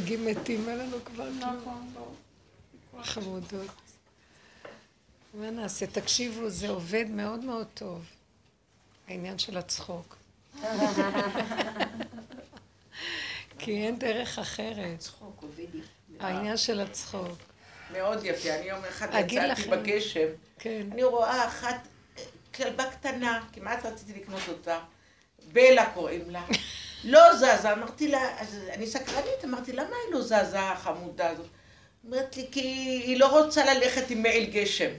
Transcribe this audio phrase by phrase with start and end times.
[0.00, 1.92] דגים מתים, אין לנו כבר נכון.
[3.02, 3.70] חמודות.
[5.34, 5.86] מה נעשה?
[5.86, 8.04] תקשיבו, זה עובד מאוד מאוד טוב,
[9.08, 10.16] העניין של הצחוק.
[13.58, 14.98] כי אין דרך אחרת.
[14.98, 15.80] צחוק עובד
[16.20, 17.38] העניין של הצחוק.
[17.92, 18.54] מאוד יפה.
[18.54, 20.28] אני יום אחד יצאתי בגשם,
[20.58, 20.86] כן.
[20.92, 21.88] אני רואה אחת,
[22.54, 24.78] כלבה קטנה, כמעט רציתי לקנות אותה,
[25.52, 26.42] בלה קוראים לה.
[27.04, 31.46] לא זזה, אמרתי לה, אז אני סקרנית, אמרתי, למה היא לא זזה החמודה הזאת?
[32.06, 32.60] אומרת לי, כי
[33.04, 34.90] היא לא רוצה ללכת עם מעיל גשם.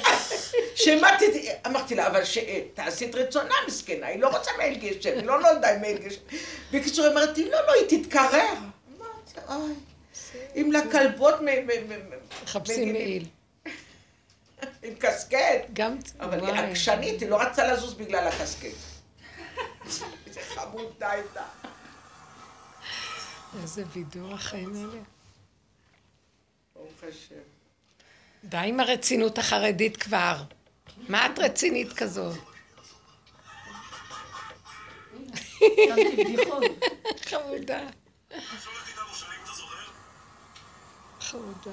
[0.84, 2.22] שמעתי, אמרתי לה, אבל
[2.74, 6.20] תעשי את רצונה, מסכנה, היא לא רוצה מעיל גשם, היא לא נולדה עם מעיל גשם.
[6.72, 8.54] בקיצור, אמרתי, לא, לא, היא תתקרר.
[8.98, 9.72] אמרתי, אוי,
[10.56, 11.34] אם לכלבות...
[12.42, 13.24] מחפשים מעיל.
[14.82, 15.66] עם קסקט.
[15.72, 15.96] גם...
[16.20, 18.89] אבל היא עקשנית, היא לא רצה לזוז בגלל הקסקט.
[20.26, 21.44] איזה חמודה הייתה.
[23.62, 25.00] איזה וידור החיים האלה.
[26.74, 27.34] ברוך השם.
[28.44, 30.42] די עם הרצינות החרדית כבר.
[31.08, 32.38] מה את רצינית כזאת?
[37.22, 37.80] חמודה.
[41.20, 41.70] חמודה.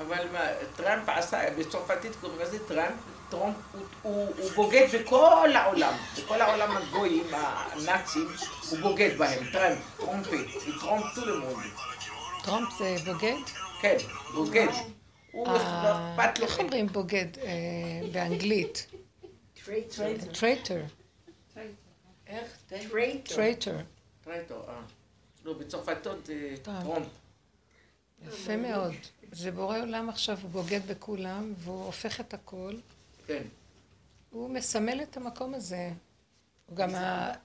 [0.00, 0.40] אבל מה,
[0.76, 3.00] טראמפ עשה, בצרפתית קוראים לזה טראמפ,
[3.30, 3.56] טראמפ
[4.02, 8.28] הוא, בוגד בכל העולם, בכל העולם הגויים, הנאצים,
[8.70, 10.36] הוא בוגד בהם, טראמפ, טראמפי,
[10.80, 11.66] trompe tout le monde.
[12.44, 13.42] טראמפ זה בוגד?
[13.80, 13.96] כן,
[14.34, 14.68] בוגד.
[15.32, 16.46] הוא אה, אכפת לו.
[16.46, 17.50] איך אומרים בוגד אה,
[18.12, 18.86] באנגלית?
[20.32, 20.82] traitor.
[22.26, 22.56] איך?
[22.68, 23.76] traitor.
[24.24, 24.80] traitor, אה.
[25.44, 27.06] לא, בצרפתית זה trompe.
[28.28, 28.94] יפה מאוד.
[29.32, 32.74] זה בורא עולם עכשיו, הוא בוגד בכולם, והוא הופך את הכל.
[33.30, 33.42] כן.
[34.30, 35.90] הוא מסמל את המקום הזה.
[36.74, 36.90] גם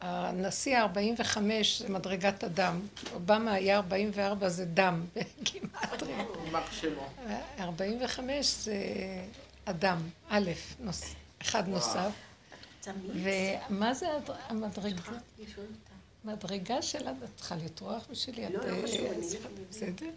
[0.02, 1.38] הנשיא ה-45
[1.80, 2.80] זה מדרגת הדם.
[3.14, 5.06] אובמה היה 44 זה דם,
[5.46, 6.04] כמעט.
[7.60, 8.76] 45 זה
[9.66, 10.52] אדם, א',
[11.42, 12.12] אחד נוסף.
[13.24, 14.08] ומה זה
[14.50, 15.12] המדרגה?
[16.24, 18.54] המדרגה שלה, את צריכה לטרוח בשבילי?
[18.54, 19.66] לא, לא חשוב, אני...
[19.70, 20.10] בסדר?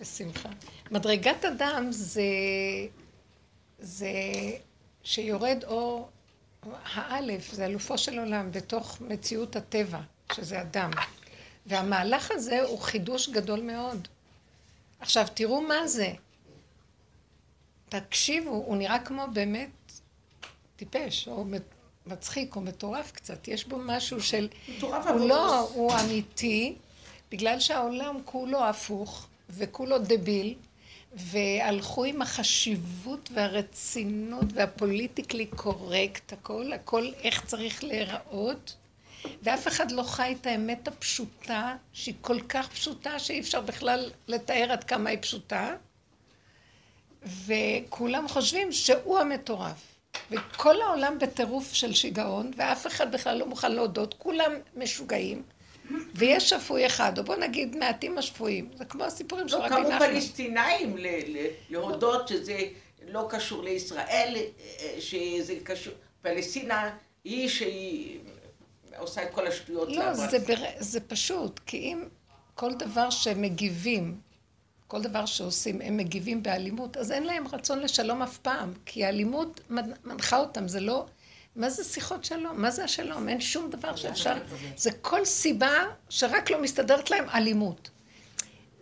[0.00, 0.48] בשמחה.
[0.90, 2.22] מדרגת הדם זה,
[3.82, 4.12] זה
[5.02, 6.10] שיורד אור
[6.94, 10.00] האלף זה אלופו של עולם בתוך מציאות הטבע,
[10.32, 10.90] שזה אדם.
[11.66, 14.08] והמהלך הזה הוא חידוש גדול מאוד.
[15.00, 16.12] עכשיו, תראו מה זה.
[17.88, 19.92] תקשיבו, הוא נראה כמו באמת
[20.76, 21.44] טיפש, או
[22.06, 23.48] מצחיק, או מטורף קצת.
[23.48, 24.48] יש בו משהו של...
[24.68, 26.74] מטורף הוא לא, הוא אמיתי,
[27.30, 30.54] בגלל שהעולם כולו הפוך, וכולו דביל,
[31.14, 38.76] והלכו עם החשיבות והרצינות והפוליטיקלי קורקט, הכל, הכל איך צריך להיראות,
[39.42, 44.72] ואף אחד לא חי את האמת הפשוטה, שהיא כל כך פשוטה שאי אפשר בכלל לתאר
[44.72, 45.74] עד כמה היא פשוטה,
[47.46, 49.92] וכולם חושבים שהוא המטורף.
[50.30, 55.42] וכל העולם בטירוף של שיגעון, ואף אחד בכלל לא מוכן להודות, כולם משוגעים.
[56.14, 58.68] ויש שפוי אחד, או בוא נגיד מעטים השפויים.
[58.74, 59.82] זה כמו הסיפורים של רבי נחמן.
[59.82, 60.96] לא, קראו פלסטינאים
[61.70, 62.58] להודות שזה
[63.08, 64.36] לא קשור לישראל,
[64.98, 65.92] שזה קשור...
[66.22, 66.90] פלסטינה
[67.24, 68.18] היא שהיא
[68.98, 69.88] עושה את כל השטויות.
[69.88, 70.64] לא, זה, בר...
[70.78, 72.04] זה פשוט, כי אם
[72.54, 74.20] כל דבר שמגיבים,
[74.86, 79.60] כל דבר שעושים, הם מגיבים באלימות, אז אין להם רצון לשלום אף פעם, כי האלימות
[80.04, 81.06] מנחה אותם, זה לא...
[81.56, 82.62] מה זה שיחות שלום?
[82.62, 83.28] מה זה השלום?
[83.28, 84.34] אין שום דבר שאפשר...
[84.76, 85.72] זה כל סיבה
[86.08, 87.90] שרק לא מסתדרת להם אלימות.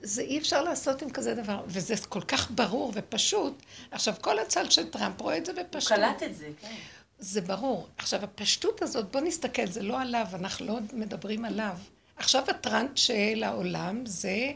[0.03, 3.63] זה אי אפשר לעשות עם כזה דבר, וזה כל כך ברור ופשוט.
[3.91, 5.99] עכשיו, כל הצד של טראמפ רואה את זה בפשטות.
[5.99, 6.75] הוא קלט את זה, כן.
[7.19, 7.89] זה ברור.
[7.99, 11.77] עכשיו, הפשטות הזאת, בוא נסתכל, זה לא עליו, אנחנו לא מדברים עליו.
[12.17, 14.53] עכשיו הטראנט של העולם זה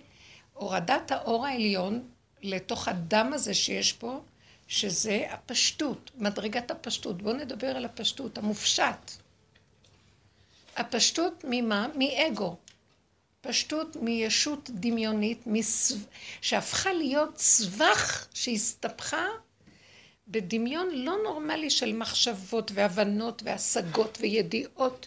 [0.53, 2.03] הורדת האור העליון
[2.43, 4.21] לתוך הדם הזה שיש פה,
[4.69, 7.23] שזה הפשטות, מדרגת הפשטות.
[7.23, 9.11] בואו נדבר על הפשטות, המופשט.
[10.77, 11.89] הפשטות ממה?
[11.95, 12.57] מאגו.
[13.41, 15.95] פשטות מישות דמיונית, מסו...
[16.41, 19.27] שהפכה להיות סבך שהסתבכה
[20.29, 25.07] בדמיון לא נורמלי של מחשבות והבנות והשגות וידיעות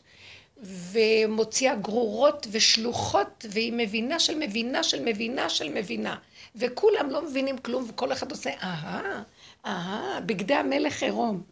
[0.64, 6.18] ומוציאה גרורות ושלוחות והיא מבינה של מבינה של מבינה של מבינה
[6.58, 9.24] וכולם לא מבינים כלום וכל אחד עושה אהה
[9.66, 11.44] אהה, בגדי המלך עירום.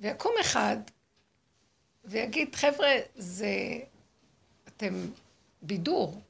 [0.00, 0.76] ויקום אחד
[2.04, 3.48] ויגיד, חבר'ה, זה...
[4.68, 5.06] אתם
[5.62, 6.20] בידור.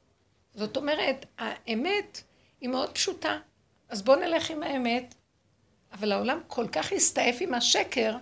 [0.55, 2.21] זאת אומרת, האמת
[2.61, 3.39] היא מאוד פשוטה.
[3.89, 5.15] אז בואו נלך עם האמת.
[5.93, 8.17] אבל העולם כל כך הסתעף עם השקר,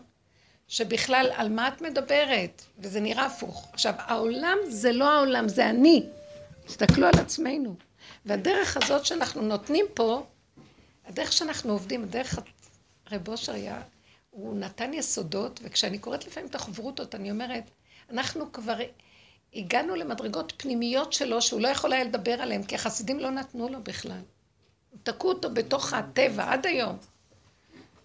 [0.67, 2.61] שבכלל, על מה את מדברת?
[2.77, 3.69] וזה נראה הפוך.
[3.73, 6.05] עכשיו, העולם זה לא העולם, זה אני.
[6.65, 7.75] תסתכלו על עצמנו.
[8.25, 10.25] והדרך הזאת שאנחנו נותנים פה,
[11.05, 12.39] הדרך שאנחנו עובדים, הדרך,
[13.11, 13.81] רב אושר היה,
[14.29, 17.63] הוא נתן יסודות, וכשאני קוראת לפעמים את החברוטות, אני אומרת,
[18.09, 18.77] אנחנו כבר
[19.53, 23.83] הגענו למדרגות פנימיות שלו, שהוא לא יכול היה לדבר עליהן, כי החסידים לא נתנו לו
[23.83, 24.21] בכלל.
[25.03, 26.97] תקעו אותו בתוך הטבע עד היום.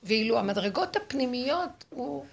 [0.02, 2.26] ואילו המדרגות הפנימיות, הוא,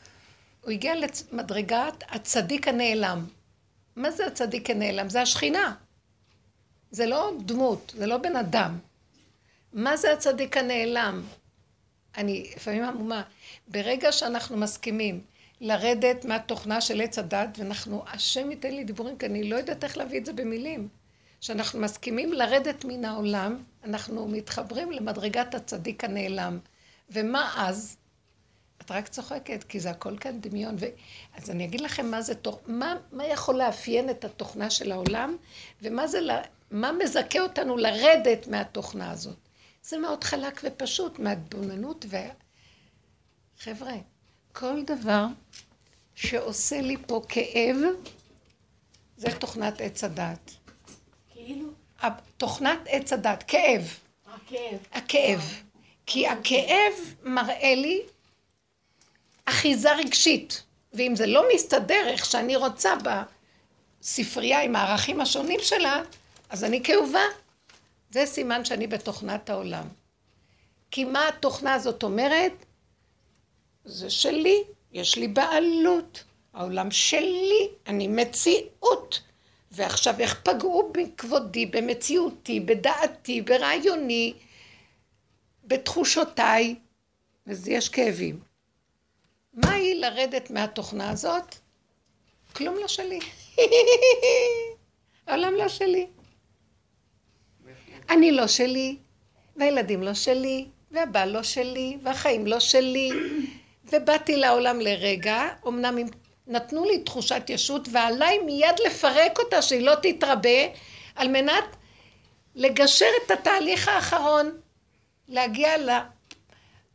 [0.62, 0.94] הוא הגיע
[1.32, 3.26] למדרגת הצדיק הנעלם.
[3.96, 5.10] מה זה הצדיק הנעלם?
[5.10, 5.76] זה השכינה.
[6.92, 8.78] זה לא דמות, זה לא בן אדם.
[9.74, 11.24] מה זה הצדיק הנעלם?
[12.18, 13.24] אני לפעמים עמומה.
[13.68, 15.22] ברגע שאנחנו מסכימים
[15.62, 19.98] לרדת מהתוכנה של עץ הדת, ואנחנו, השם ייתן לי דיבורים, כי אני לא יודעת איך
[19.98, 20.88] להביא את זה במילים.
[21.42, 26.60] שאנחנו מסכימים לרדת מן העולם, אנחנו מתחברים למדרגת הצדיק הנעלם.
[27.10, 27.98] ומה אז?
[28.82, 30.76] את רק צוחקת, כי זה הכל כאן דמיון.
[30.80, 30.86] ו...
[31.38, 32.34] אז אני אגיד לכם מה זה.
[32.68, 35.38] מה, מה יכול לאפיין את התוכנה של העולם,
[35.82, 36.20] ומה זה,
[36.72, 39.38] מה מזכה אותנו לרדת מהתוכנה הזאת.
[39.84, 42.28] זה מאוד חלק ופשוט, מהתבוננות וה...
[43.60, 43.94] חבר'ה,
[44.54, 45.26] כל דבר
[46.16, 47.76] שעושה לי פה כאב,
[49.18, 50.52] זה תוכנת עץ הדת.
[51.34, 51.70] כאילו?
[52.38, 54.00] תוכנת עץ הדת, כאב.
[54.26, 54.80] הכאב.
[54.92, 55.40] הכאב.
[56.06, 56.94] כי הכאב
[57.24, 58.02] מראה לי
[59.46, 60.64] אחיזה רגשית.
[60.94, 62.94] ואם זה לא מסתדר איך שאני רוצה
[64.02, 66.02] בספרייה עם הערכים השונים שלה,
[66.50, 67.24] אז אני כאובה.
[68.12, 69.88] זה סימן שאני בתוכנת העולם.
[70.92, 72.66] כי מה התוכנה הזאת אומרת?
[73.86, 76.24] זה שלי, יש לי בעלות,
[76.54, 79.22] העולם שלי, אני מציאות.
[79.72, 84.34] ועכשיו איך פגעו בכבודי, במציאותי, בדעתי, ברעיוני,
[85.64, 86.76] בתחושותיי,
[87.46, 88.40] אז יש כאבים.
[89.54, 91.56] מה היא לרדת מהתוכנה הזאת?
[92.56, 93.20] כלום לא שלי.
[95.28, 96.08] העולם לא שלי.
[98.10, 98.98] אני לא שלי,
[99.56, 103.10] והילדים לא שלי, והבעל לא שלי, והחיים לא שלי,
[103.94, 105.98] ובאתי לעולם לרגע, אמנם
[106.48, 110.60] נתנו לי תחושת ישות, ועליי מיד לפרק אותה שהיא לא תתרבה,
[111.16, 111.76] על מנת
[112.56, 114.52] לגשר את התהליך האחרון,
[115.28, 115.72] להגיע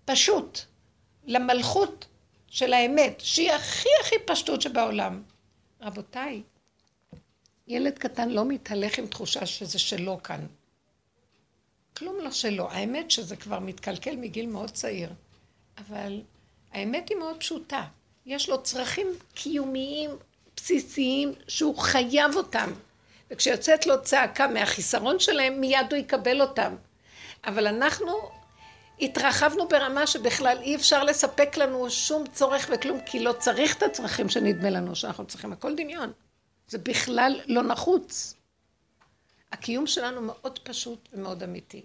[0.05, 0.59] לפשוט,
[1.27, 2.07] למלכות
[2.49, 5.23] של האמת, שהיא הכי הכי פשטות שבעולם.
[5.81, 6.43] רבותיי,
[7.69, 10.47] ילד קטן לא מתהלך עם תחושה שזה שלו כאן.
[11.97, 12.71] כלום לא שלו.
[12.71, 15.11] האמת שזה כבר מתקלקל מגיל מאוד צעיר.
[15.79, 16.21] אבל
[16.73, 17.85] האמת היא מאוד פשוטה.
[18.27, 20.11] יש לו צרכים קיומיים
[20.57, 22.73] בסיסיים שהוא חייב אותם.
[23.31, 26.77] וכשיוצאת לו צעקה מהחיסרון שלהם, מיד הוא יקבל אותם.
[27.47, 28.13] אבל אנחנו
[29.01, 34.29] התרחבנו ברמה שבכלל אי אפשר לספק לנו שום צורך וכלום, כי לא צריך את הצרכים
[34.29, 35.53] שנדמה לנו שאנחנו צריכים.
[35.53, 36.13] הכל דמיון.
[36.69, 38.35] זה בכלל לא נחוץ.
[39.53, 41.83] הקיום שלנו מאוד פשוט ומאוד אמיתי.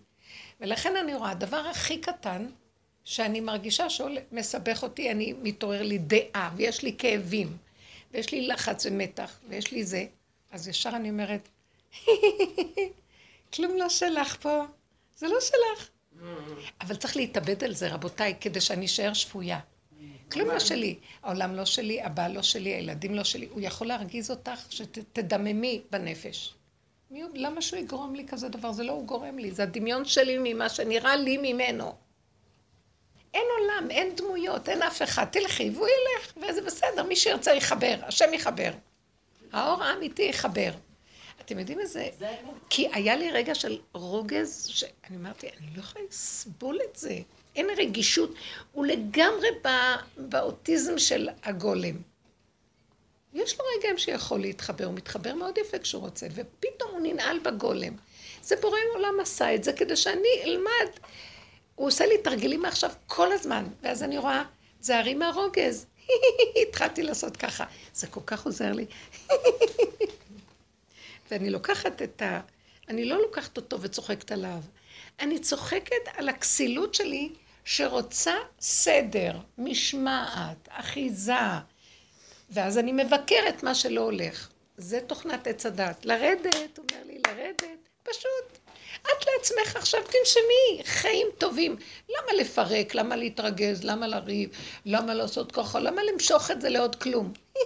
[0.61, 2.47] ולכן אני רואה, הדבר הכי קטן,
[3.03, 7.57] שאני מרגישה שמסבך אותי, אני מתעורר לי דעה, ויש לי כאבים,
[8.11, 10.05] ויש לי לחץ ומתח, ויש לי זה,
[10.51, 11.49] אז ישר אני אומרת,
[13.53, 14.63] כלום לא שלך פה,
[15.15, 15.89] זה לא שלך.
[16.81, 19.59] אבל צריך להתאבד על זה, רבותיי, כדי שאני אשאר שפויה.
[20.31, 20.95] כלום לא שלי.
[21.23, 23.47] העולם לא שלי, הבעל לא שלי, הילדים לא שלי.
[23.51, 26.53] הוא יכול להרגיז אותך שתדממי בנפש.
[27.11, 28.71] מי, למה שהוא יגרום לי כזה דבר?
[28.71, 31.95] זה לא הוא גורם לי, זה הדמיון שלי ממה שנראה לי ממנו.
[33.33, 35.25] אין עולם, אין דמויות, אין אף אחד.
[35.25, 38.71] תלכי והוא ילך, וזה בסדר, מי שירצה יחבר, השם יחבר.
[39.51, 40.71] האור האמיתי יחבר.
[41.41, 42.09] אתם יודעים איזה...
[42.69, 47.19] כי היה לי רגע של רוגז, שאני אמרתי, אני לא יכולה לסבול את זה.
[47.55, 48.33] אין רגישות.
[48.71, 52.08] הוא לגמרי בא, באוטיזם של הגולם.
[53.33, 57.93] יש לו רגעים שיכול להתחבר, הוא מתחבר מאוד יפה כשהוא רוצה, ופתאום הוא ננעל בגולם.
[58.41, 60.91] זה בורא עולם עשה את זה כדי שאני אלמד.
[61.75, 64.43] הוא עושה לי תרגילים מעכשיו כל הזמן, ואז אני רואה,
[64.81, 65.85] זה הרי מהרוגז.
[66.67, 67.65] התחלתי לעשות ככה.
[67.93, 68.85] זה כל כך עוזר לי.
[71.31, 72.39] ואני לוקחת את ה...
[72.87, 74.59] אני לא לוקחת אותו וצוחקת עליו.
[75.19, 77.29] אני צוחקת על הכסילות שלי
[77.65, 81.33] שרוצה סדר, משמעת, אחיזה,
[82.51, 84.49] ואז אני מבקרת מה שלא הולך.
[84.77, 86.05] זה תוכנת עץ הדת.
[86.05, 88.59] לרדת, אומר לי, לרדת, פשוט.
[89.01, 91.75] את לעצמך עכשיו תנשמי, חיים טובים.
[92.09, 92.95] למה לפרק?
[92.95, 93.83] למה להתרגז?
[93.83, 94.49] למה לריב?
[94.85, 95.79] למה לעשות ככה?
[95.79, 97.33] למה למשוך את זה לעוד כלום?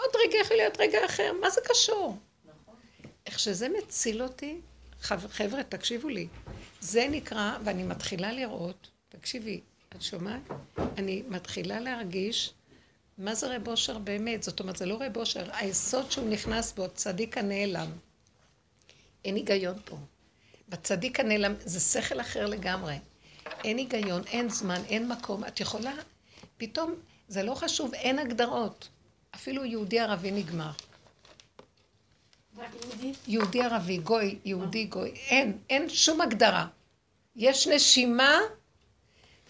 [0.00, 2.16] עוד רגע יכול להיות רגע אחר, מה זה קשור?
[2.44, 2.74] נכון.
[3.26, 4.60] איך שזה מציל אותי,
[5.00, 6.28] חבר'ה, תקשיבו לי,
[6.80, 9.60] זה נקרא, ואני מתחילה לראות, תקשיבי,
[9.96, 10.42] את שומעת?
[10.98, 12.54] אני מתחילה להרגיש
[13.22, 14.42] מה זה רב אושר באמת?
[14.42, 15.44] זאת אומרת, זה לא רב אושר.
[15.52, 17.90] היסוד שהוא נכנס בו, צדיק הנעלם.
[19.24, 19.96] אין היגיון פה.
[20.68, 22.98] בצדיק הנעלם זה שכל אחר לגמרי.
[23.64, 25.44] אין היגיון, אין זמן, אין מקום.
[25.44, 25.92] את יכולה,
[26.56, 26.94] פתאום,
[27.28, 28.88] זה לא חשוב, אין הגדרות.
[29.34, 30.70] אפילו יהודי ערבי נגמר.
[32.56, 33.12] יהודי?
[33.26, 35.10] יהודי ערבי, גוי, יהודי גוי.
[35.10, 36.66] אין, אין שום הגדרה.
[37.36, 38.38] יש נשימה,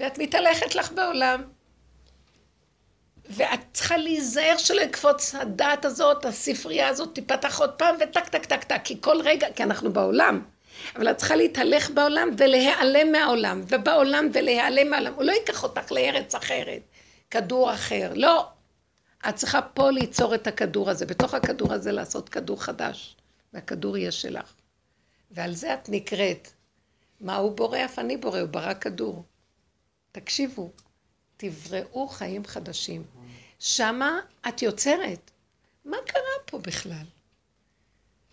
[0.01, 1.43] ואת מתהלכת לך בעולם.
[3.35, 8.65] ואת צריכה להיזהר שלא יקפוץ הדעת הזאת, הספרייה הזאת תיפתח עוד פעם וטק טק טק
[8.65, 10.43] טק, כי כל רגע, כי אנחנו בעולם.
[10.97, 15.15] אבל את צריכה להתהלך בעולם ולהיעלם מהעולם, ובעולם ולהיעלם מהעולם.
[15.15, 16.83] הוא לא ייקח אותך לארץ אחרת,
[17.31, 18.49] כדור אחר, לא.
[19.29, 23.17] את צריכה פה ליצור את הכדור הזה, בתוך הכדור הזה לעשות כדור חדש,
[23.53, 24.53] והכדור יהיה שלך.
[25.31, 26.49] ועל זה את נקראת.
[27.21, 27.85] מה הוא בורא?
[27.85, 29.25] אף אני בורא, הוא ברא כדור.
[30.13, 30.71] תקשיבו,
[31.37, 33.03] תבראו חיים חדשים.
[33.63, 35.31] שמה את יוצרת.
[35.85, 37.05] מה קרה פה בכלל?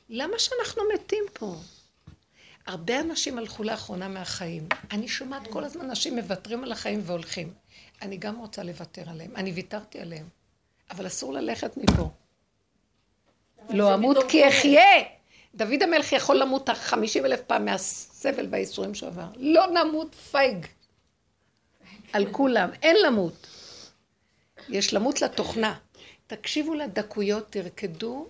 [0.10, 1.56] למה שאנחנו מתים פה?
[2.66, 4.68] הרבה אנשים הלכו לאחרונה מהחיים.
[4.92, 7.54] אני שומעת כל הזמן אנשים מוותרים על החיים והולכים.
[8.02, 9.36] אני גם רוצה לוותר עליהם.
[9.36, 10.28] אני ויתרתי עליהם.
[10.92, 12.10] אבל אסור ללכת מפה.
[13.70, 15.04] לא אמות כי אחיה.
[15.56, 19.28] דוד המלך יכול למות חמישים אלף פעם מהסבל והייסורים שעבר.
[19.36, 20.66] לא נמות פייג.
[22.14, 22.70] על כולם.
[22.82, 23.49] אין למות.
[24.70, 25.76] יש למות לתוכנה.
[26.28, 28.28] תקשיבו לדקויות, תרקדו,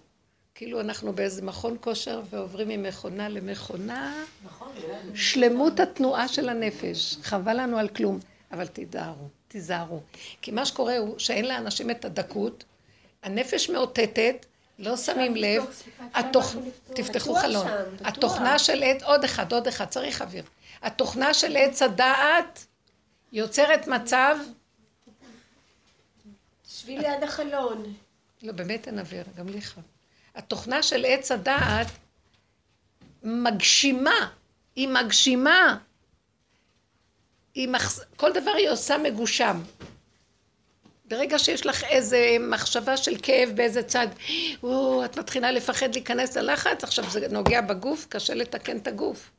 [0.55, 4.24] כאילו אנחנו באיזה מכון כושר ועוברים ממכונה למכונה.
[4.46, 4.72] נכון.
[5.15, 7.17] שלמות התנועה של הנפש.
[7.22, 8.19] חבל לנו על כלום.
[8.51, 10.00] אבל תיזהרו, תיזהרו.
[10.41, 12.63] כי מה שקורה הוא שאין לאנשים את הדקות,
[13.24, 14.46] הנפש מאותתת,
[14.79, 15.63] לא שמים לב,
[16.93, 17.67] תפתחו חלון.
[18.03, 20.43] התוכנה של עץ, עוד אחד, עוד אחד, צריך אוויר.
[20.81, 22.65] התוכנה של עץ הדעת
[23.31, 24.38] יוצרת מצב...
[26.89, 27.93] שבי ליד החלון.
[28.43, 29.81] לא, באמת אין אוויר, גם לי חם.
[30.36, 31.88] התוכנה של עץ הדעת
[33.24, 34.29] מגשימה,
[34.75, 35.77] היא מגשימה.
[37.53, 38.00] היא מחס...
[38.15, 39.62] כל דבר היא עושה מגושם.
[41.05, 44.08] ברגע שיש לך איזה מחשבה של כאב באיזה צד,
[44.63, 49.31] או, את מתחילה לפחד להיכנס ללחץ, עכשיו זה נוגע בגוף, קשה לתקן את הגוף.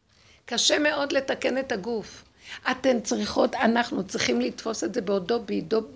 [0.45, 2.25] קשה מאוד לתקן את הגוף.
[2.71, 5.43] אתן צריכות, אנחנו צריכים לתפוס את זה בעודו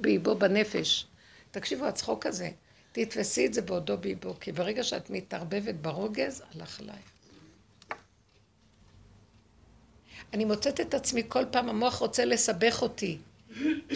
[0.00, 1.06] באיבו, בנפש.
[1.54, 2.50] תקשיבו, הצחוק הזה,
[2.92, 7.10] תתפסי את זה בעודו באיבו, כי ברגע שאת מתערבבת ברוגז, הלך עלייך.
[10.32, 13.18] אני מוצאת את עצמי, כל פעם המוח רוצה לסבך אותי,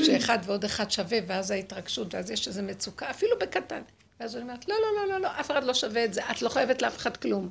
[0.05, 3.83] שאחד ועוד אחד שווה, ואז ההתרגשות, ואז יש איזו מצוקה, אפילו בקטן.
[4.21, 6.43] ואז אני אומרת, לא, לא, לא, לא, לא, אף אחד לא שווה את זה, את
[6.43, 7.50] לא חייבת לאף אחד כלום.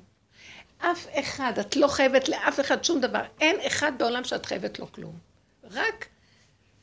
[0.78, 3.24] אף אחד, את לא חייבת לאף אחד שום דבר.
[3.42, 5.20] אין אחד בעולם שאת חייבת לו כלום.
[5.72, 6.08] רק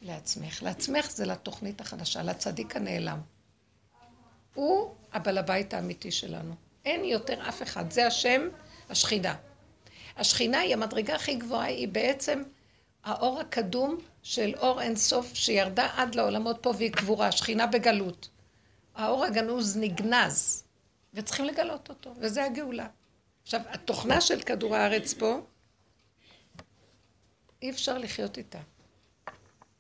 [0.05, 0.63] לעצמך.
[0.63, 3.21] לעצמך זה לתוכנית החדשה, לצדיק הנעלם.
[4.55, 6.55] הוא הבעל הבית האמיתי שלנו.
[6.85, 7.91] אין יותר אף אחד.
[7.91, 8.49] זה השם,
[8.91, 9.35] השכינה.
[10.17, 12.43] השכינה היא המדרגה הכי גבוהה, היא בעצם
[13.05, 18.29] האור הקדום של אור אינסוף שירדה עד לעולמות פה והיא קבורה, שכינה בגלות.
[18.95, 20.65] האור הגנוז נגנז,
[21.15, 22.87] וצריכים לגלות אותו, וזה הגאולה.
[23.43, 25.41] עכשיו, התוכנה של כדור הארץ פה,
[27.63, 28.59] אי אפשר לחיות איתה.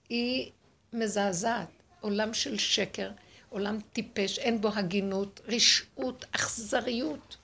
[0.09, 0.51] היא
[0.93, 1.69] מזעזעת,
[2.01, 3.11] עולם של שקר,
[3.49, 7.37] עולם טיפש, אין בו הגינות, רשעות, אכזריות,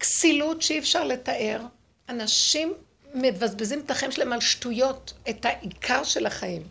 [0.00, 1.60] כסילות שאי אפשר לתאר.
[2.08, 2.74] אנשים
[3.14, 6.62] מבזבזים את החיים שלהם על שטויות, את העיקר של החיים.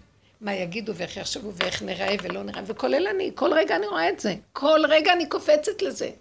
[0.41, 4.19] מה יגידו ואיך יחשבו ואיך נראה ולא נראה, וכולל אני, כל רגע אני רואה את
[4.19, 4.35] זה.
[4.53, 6.11] כל רגע אני קופצת לזה.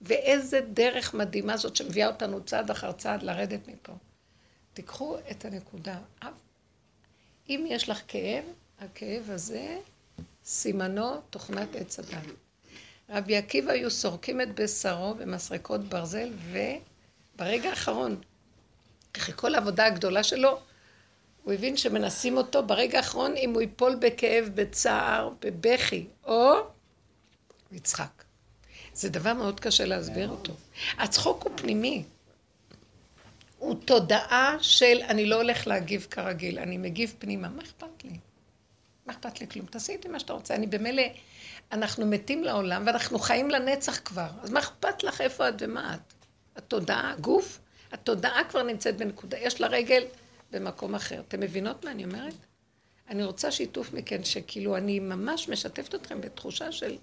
[0.00, 3.92] ואיזה דרך מדהימה זאת שמביאה אותנו צעד אחר צעד לרדת מפה.
[4.74, 5.98] תיקחו את הנקודה.
[7.48, 8.44] אם יש לך כאב,
[8.80, 9.78] הכאב הזה,
[10.44, 12.26] סימנו תוכנת עץ הדת.
[13.10, 18.20] רבי עקיבא היו סורקים את בשרו במסרקות ברזל, וברגע האחרון,
[19.16, 20.58] אחרי כל העבודה הגדולה שלו,
[21.42, 26.52] הוא הבין שמנסים אותו ברגע האחרון אם הוא ייפול בכאב, בצער, בבכי, או
[27.72, 28.24] יצחק.
[28.94, 30.52] זה דבר מאוד קשה להסביר אותו.
[30.98, 32.04] הצחוק הוא פנימי.
[33.66, 37.48] הוא תודעה של אני לא הולך להגיב כרגיל, אני מגיב פנימה.
[37.48, 38.18] מה אכפת לי?
[39.06, 39.66] מה אכפת לי כלום?
[39.66, 40.54] תעשי איתי מה שאתה רוצה.
[40.54, 41.02] אני במילא,
[41.72, 44.28] אנחנו מתים לעולם ואנחנו חיים לנצח כבר.
[44.42, 46.14] אז מה אכפת לך איפה את ומה את?
[46.56, 47.60] התודעה, הגוף,
[47.92, 50.04] התודעה כבר נמצאת בנקודה, יש לה רגל
[50.50, 51.22] במקום אחר.
[51.28, 52.34] אתם מבינות מה אני אומרת?
[53.08, 56.96] אני רוצה שיתוף מכן, שכאילו אני ממש משתפת אתכם בתחושה של...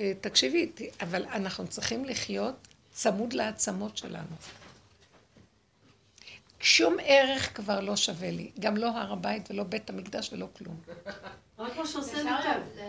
[0.00, 2.54] אה, תקשיבי, אבל אנחנו צריכים לחיות
[2.90, 4.36] צמוד לעצמות שלנו.
[6.60, 8.50] שום ערך כבר לא שווה לי.
[8.60, 10.74] גם לא הר הבית ולא בית המקדש ולא כלום.
[11.58, 12.82] רק מה שעושה לי טוב.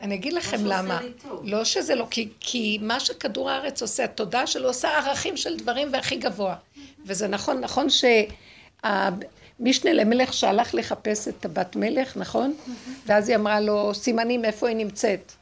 [0.00, 1.00] אני אגיד לכם למה.
[1.42, 5.88] לא שזה לא, כי, כי מה שכדור הארץ עושה, התודעה שלו עושה ערכים של דברים
[5.92, 6.56] והכי גבוה.
[7.06, 12.54] וזה נכון, נכון שהמשנה למלך שהלך לחפש את הבת מלך, נכון?
[13.06, 15.32] ואז היא אמרה לו, סימנים איפה היא נמצאת.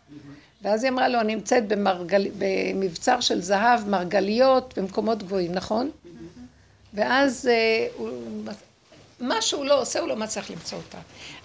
[0.63, 2.29] ואז היא אמרה לו, אני נמצאת במרגל...
[2.39, 5.91] במבצר של זהב, מרגליות, במקומות גבוהים, נכון?
[6.95, 8.11] ואז אה, הוא...
[9.21, 10.99] מה שהוא לא עושה, הוא לא מצליח למצוא אותה.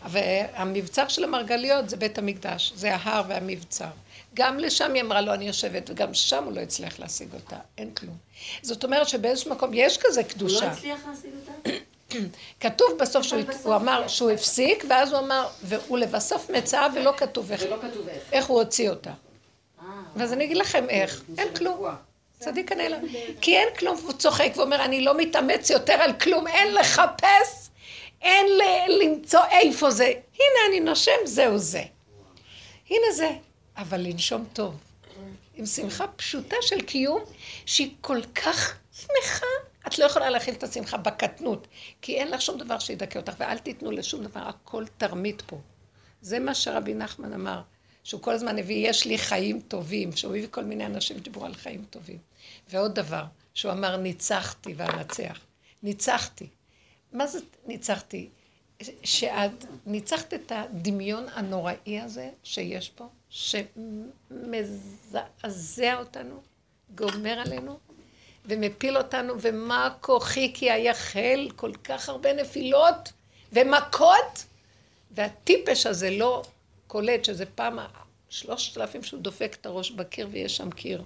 [0.09, 3.87] והמבצר של המרגליות זה בית המקדש, זה ההר והמבצר.
[4.33, 7.91] גם לשם היא אמרה לו, אני יושבת, וגם שם הוא לא הצליח להשיג אותה, אין
[7.91, 8.17] כלום.
[8.61, 10.59] זאת אומרת שבאיזשהו מקום יש כזה קדושה.
[10.59, 11.69] הוא לא הצליח להשיג אותה?
[12.63, 14.07] כתוב בסוף שהוא הוא אמר.
[14.07, 18.23] שהוא הפסיק, ואז הוא אמר, והוא לבסוף מצאה ולא כתוב איך, ולא כתוב איך.
[18.31, 19.09] איך הוא הוציא אותה.
[19.09, 19.85] אה.
[20.15, 21.85] ואז אני אגיד לכם איך, אין כלום.
[22.45, 22.99] צדיק הנעלם.
[23.41, 27.69] כי אין כלום, והוא צוחק ואומר, אני לא מתאמץ יותר על כלום, אין לחפש,
[28.21, 28.45] אין
[28.87, 30.05] למצוא איפה זה.
[30.33, 31.83] הנה אני נושם, זהו זה.
[32.89, 33.29] הנה זה.
[33.77, 34.75] אבל לנשום טוב.
[35.55, 37.21] עם שמחה פשוטה של קיום,
[37.65, 39.45] שהיא כל כך שמחה.
[39.87, 41.67] את לא יכולה להכיל את השמחה בקטנות,
[42.01, 45.57] כי אין לך שום דבר שידכא אותך, ואל תיתנו לשום דבר, הכל תרמית פה.
[46.21, 47.61] זה מה שרבי נחמן אמר,
[48.03, 51.53] שהוא כל הזמן הביא, יש לי חיים טובים, שהוא הביא כל מיני אנשים שדיברו על
[51.53, 52.17] חיים טובים.
[52.69, 53.23] ועוד דבר,
[53.53, 55.39] שהוא אמר, ניצחתי ואנצח.
[55.83, 56.47] ניצחתי.
[57.11, 58.29] מה זה ניצחתי?
[59.03, 64.79] שאת ניצחת את הדמיון הנוראי הזה שיש פה, שמזעזע
[65.99, 66.41] אותנו,
[66.95, 67.79] גומר עלינו,
[68.45, 73.11] ומפיל אותנו, ומה כוחי כי היחל כל כך הרבה נפילות
[73.53, 74.45] ומכות,
[75.11, 76.43] והטיפש הזה לא
[76.87, 77.79] קולט שזה פעם
[78.29, 81.03] שלושת אלפים שהוא דופק את הראש בקיר ויש שם קיר.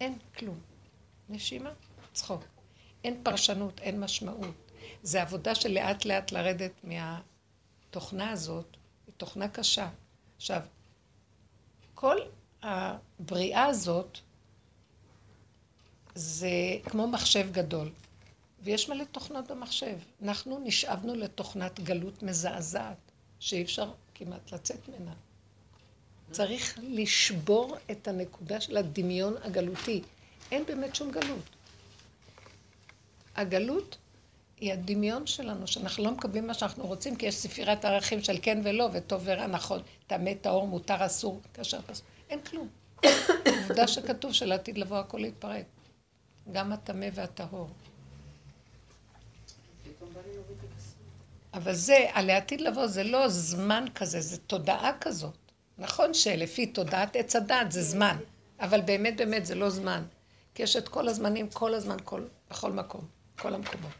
[0.00, 0.60] אין כלום.
[1.28, 1.70] נשימה,
[2.12, 2.44] צחוק.
[3.04, 4.54] אין פרשנות, אין משמעות.
[5.02, 9.90] זה עבודה של לאט לאט לרדת מהתוכנה הזאת, היא תוכנה קשה.
[10.36, 10.60] עכשיו,
[11.94, 12.16] כל
[12.62, 14.18] הבריאה הזאת
[16.14, 16.48] זה
[16.84, 17.92] כמו מחשב גדול,
[18.62, 19.98] ויש מלא תוכנות במחשב.
[20.22, 25.14] אנחנו נשאבנו לתוכנת גלות מזעזעת, שאי אפשר כמעט לצאת ממנה.
[26.30, 30.02] צריך לשבור את הנקודה של הדמיון הגלותי.
[30.52, 31.48] אין באמת שום גלות.
[33.36, 33.96] הגלות
[34.56, 38.60] היא הדמיון שלנו, שאנחנו לא מקבלים מה שאנחנו רוצים, כי יש ספירת ערכים של כן
[38.64, 42.06] ולא, וטוב ורע, נכון, טמא, טהור, מותר, אסור, כאשר פסוק.
[42.30, 42.68] אין כלום.
[43.62, 45.64] עובדה שכתוב שלעתיד לבוא הכל להתפרק.
[46.52, 47.68] גם הטמא והטהור.
[51.54, 55.43] אבל זה, על העתיד לבוא, זה לא זמן כזה, זה תודעה כזאת.
[55.78, 58.16] נכון שלפי תודעת עץ הדת זה זמן,
[58.60, 60.02] אבל באמת באמת זה לא זמן.
[60.54, 63.06] כי יש את כל הזמנים, כל הזמן, כל, בכל מקום,
[63.38, 63.92] כל המקומות.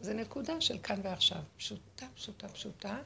[0.00, 1.38] זה נקודה של כאן ועכשיו.
[1.56, 2.98] פשוטה, פשוטה, פשוטה,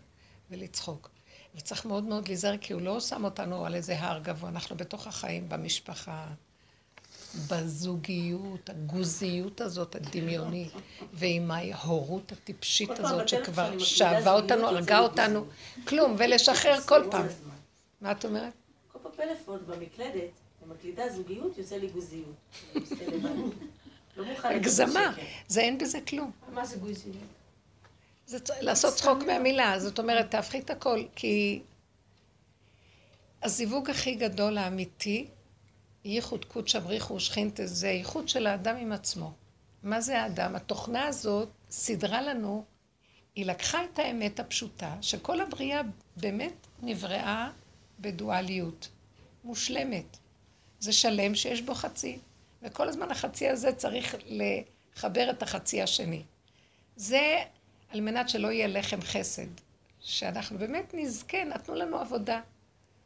[0.50, 1.10] ולצחוק.
[1.54, 5.06] וצריך מאוד מאוד להיזהר, כי הוא לא שם אותנו על איזה הר גבוה, אנחנו בתוך
[5.06, 6.26] החיים, במשפחה,
[7.48, 10.72] בזוגיות, הגוזיות הזאת, הדמיונית,
[11.12, 15.44] ועם ההורות הטיפשית הזאת, שכבר שאבה אותנו, הרגה אותנו,
[15.88, 17.26] כלום, ולשחרר כל פעם.
[18.00, 18.52] מה את אומרת?
[18.92, 20.30] כל פעם פלאפון במקלדת,
[20.66, 22.34] במקלידה זוגיות, יוצא לי גוזיות.
[24.16, 25.14] לא הגזמה,
[25.48, 26.30] זה אין בזה כלום.
[26.52, 27.16] מה זה גוזיות?
[28.26, 31.62] זה לעשות צחוק מהמילה, זאת אומרת, תהפכי את הכל, כי
[33.42, 35.26] הזיווג הכי גדול האמיתי
[36.04, 39.32] ייחוד קודשא בריחו ושכינתא זה ייחוד של האדם עם עצמו.
[39.82, 40.56] מה זה האדם?
[40.56, 42.64] התוכנה הזאת סידרה לנו,
[43.34, 45.80] היא לקחה את האמת הפשוטה, שכל הבריאה
[46.16, 47.50] באמת נבראה
[48.00, 48.88] בדואליות,
[49.44, 50.16] מושלמת.
[50.80, 52.18] זה שלם שיש בו חצי,
[52.62, 56.22] וכל הזמן החצי הזה צריך לחבר את החצי השני.
[56.96, 57.36] זה
[57.90, 59.48] על מנת שלא יהיה לחם חסד,
[60.00, 62.40] שאנחנו באמת נזכה, נתנו לנו עבודה.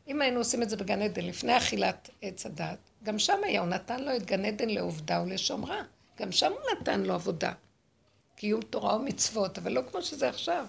[0.08, 3.68] אם היינו עושים את זה בגן עדן לפני אכילת עץ הדת, גם שם היה, הוא
[3.68, 5.82] נתן לו את גן עדן לעובדה ולשומרה.
[6.20, 7.52] גם שם הוא נתן לו עבודה.
[8.36, 10.66] קיום תורה ומצוות, אבל לא כמו שזה עכשיו.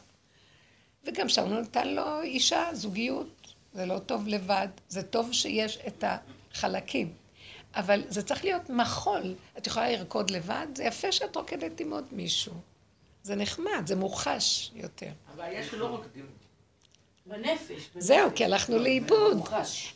[1.04, 3.54] וגם שם הוא נתן לו אישה, זוגיות.
[3.74, 7.14] זה לא טוב לבד, זה טוב שיש את החלקים.
[7.76, 9.36] אבל זה צריך להיות מחול.
[9.58, 12.54] את יכולה לרקוד לבד, זה יפה שאת רוקדת עם עוד מישהו.
[13.24, 15.12] זה נחמד, זה מוחש יותר.
[15.34, 16.43] הבעיה שלא רוקדים.
[17.26, 17.90] בנפש.
[17.98, 19.38] זהו, כי הלכנו לאיבוד.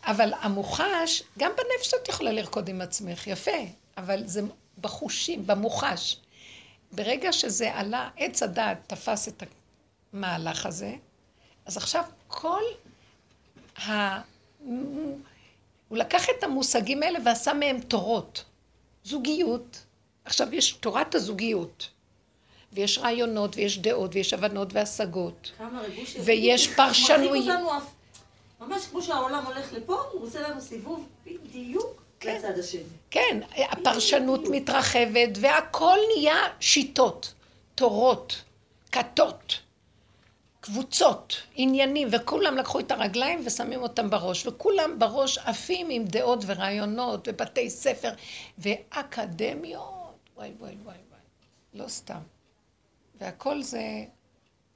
[0.03, 3.51] אבל המוחש, גם בנפש את יכולה לרקוד עם עצמך, יפה,
[3.97, 4.41] אבל זה
[4.81, 6.17] בחושים, במוחש.
[6.91, 9.43] ברגע שזה עלה, עץ הדעת תפס את
[10.13, 10.95] המהלך הזה,
[11.65, 12.63] אז עכשיו כל
[13.77, 14.21] ה...
[15.87, 18.45] הוא לקח את המושגים האלה ועשה מהם תורות.
[19.03, 19.83] זוגיות,
[20.25, 21.89] עכשיו יש תורת הזוגיות,
[22.77, 25.51] ויש רעיונות, ויש דעות, ויש הבנות והשגות.
[26.23, 27.59] ויש פרשנויות.
[28.59, 32.37] ממש כמו שהעולם הולך לפה, הוא עושה לנו סיבוב בדיוק כן.
[32.37, 32.81] לצד השני.
[33.11, 37.33] כן, הפרשנות מתרחבת, והכל נהיה שיטות,
[37.75, 38.41] תורות,
[38.91, 39.59] כתות.
[40.59, 47.27] קבוצות, עניינים, וכולם לקחו את הרגליים ושמים אותם בראש, וכולם בראש עפים עם דעות ורעיונות,
[47.27, 48.11] ובתי ספר,
[48.57, 49.83] ואקדמיות,
[50.35, 51.19] וואי וואי וואי וואי,
[51.73, 52.19] לא סתם.
[53.19, 54.05] והכל זה,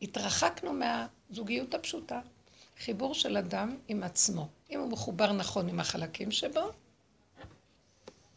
[0.02, 2.20] התרחקנו מהזוגיות הפשוטה.
[2.84, 4.48] חיבור של אדם עם עצמו.
[4.70, 6.72] אם הוא מחובר נכון עם החלקים שבו,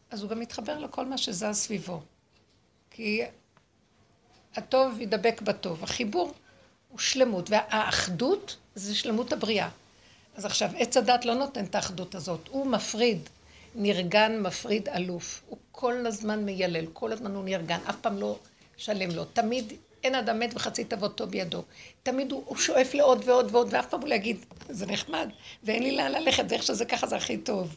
[0.09, 2.01] אז הוא גם מתחבר לכל מה שזז סביבו.
[2.91, 3.21] כי
[4.55, 5.83] הטוב ידבק בטוב.
[5.83, 6.33] החיבור
[6.89, 9.69] הוא שלמות, והאחדות זה שלמות הבריאה.
[10.35, 13.29] אז עכשיו, עץ הדת לא נותן את האחדות הזאת, הוא מפריד,
[13.75, 15.41] נרגן, מפריד, אלוף.
[15.47, 18.39] הוא כל הזמן מיילל, כל הזמן הוא נרגן, אף פעם לא
[18.77, 19.25] שלם לו.
[19.25, 19.73] תמיד
[20.05, 21.63] אין אדם מת וחצי תבואתו בידו.
[22.03, 25.29] תמיד הוא, הוא שואף לעוד ועוד ועוד, ואף פעם הוא לא יגיד, זה נחמד,
[25.63, 27.75] ואין לי לאן ללכת, ואיך שזה ככה זה הכי טוב.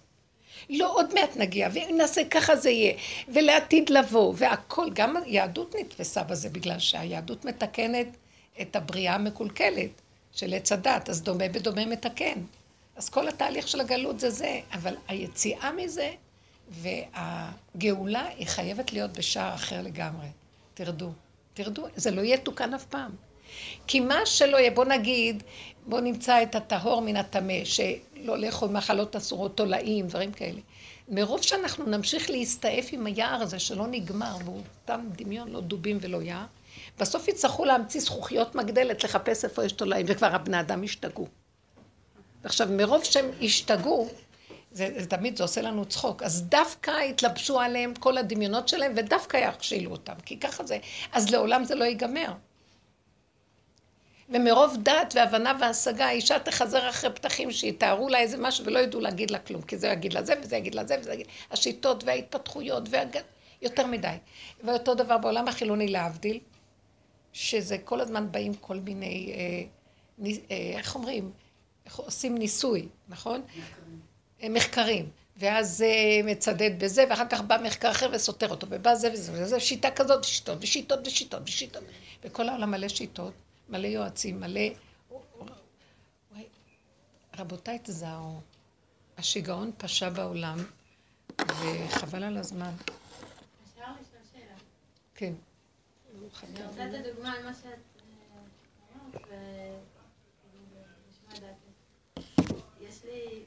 [0.71, 2.95] לא, עוד מעט נגיע, ואם נעשה ככה זה יהיה,
[3.29, 8.17] ולעתיד לבוא, והכל, גם היהדות נתפסה בזה, בגלל שהיהדות מתקנת
[8.61, 9.91] את הבריאה המקולקלת
[10.33, 12.41] של עץ הדת, אז דומה בדומה מתקן.
[12.97, 16.11] אז כל התהליך של הגלות זה זה, אבל היציאה מזה
[16.71, 20.27] והגאולה היא חייבת להיות בשער אחר לגמרי.
[20.75, 21.11] תרדו,
[21.59, 23.11] תרדו, זה לא יהיה תוקן אף פעם.
[23.87, 25.43] כי מה שלא יהיה, בוא נגיד,
[25.87, 30.61] בוא נמצא את הטהור מן הטמא, שלא לאכול מחלות אסורות, תולעים, דברים כאלה.
[31.09, 36.23] מרוב שאנחנו נמשיך להסתעף עם היער הזה שלא נגמר, והוא סתם דמיון, לא דובים ולא
[36.23, 36.45] יער,
[36.99, 41.27] בסוף יצטרכו להמציא זכוכיות מגדלת לחפש איפה יש תולעים, וכבר הבני אדם השתגעו.
[42.45, 44.09] עכשיו, מרוב שהם השתגעו,
[44.79, 46.23] זה, זה תמיד, זה עושה לנו צחוק.
[46.23, 50.79] אז דווקא התלבשו עליהם כל הדמיונות שלהם, ודווקא יכשילו אותם, כי ככה זה.
[51.13, 52.33] אז לעולם זה לא ייגמר.
[54.29, 59.31] ומרוב דעת והבנה והשגה, האישה תחזר אחרי פתחים שיתארו לה איזה משהו ולא ידעו להגיד
[59.31, 61.27] לה כלום, כי זה יגיד לה זה וזה יגיד לה זה וזה יגיד...
[61.51, 63.19] השיטות וההתפתחויות והג...
[63.63, 64.17] יותר מדי.
[64.65, 66.39] ואותו דבר בעולם החילוני להבדיל,
[67.33, 71.33] שזה כל הזמן באים כל מיני, אה, אה, איך אומרים?
[71.87, 73.43] איך עושים ניסוי, נכון?
[74.43, 75.05] מחקרים.
[75.05, 75.11] אה.
[75.39, 75.87] ואז זה
[76.25, 80.25] מצדד בזה, ואחר כך בא מחקר אחר וסותר אותו, ובא זה וזה, וזה שיטה כזאת,
[80.25, 81.83] ושיטות, ושיטות, ושיטות, ושיטות.
[82.25, 83.33] וכל העולם מלא שיטות,
[83.69, 84.61] מלא יועצים, מלא...
[87.39, 88.41] רבותיי, תזהרו,
[89.19, 90.59] השיגעון פשע בעולם,
[91.41, 92.73] וחבל על הזמן.
[92.75, 94.55] אפשר לשאול שאלה?
[95.15, 95.33] כן.
[96.13, 98.03] אני רוצה את הדוגמה על מה שאת
[98.97, 99.23] אמרת,
[101.27, 102.49] ונשמע דעתך.
[102.81, 103.45] יש לי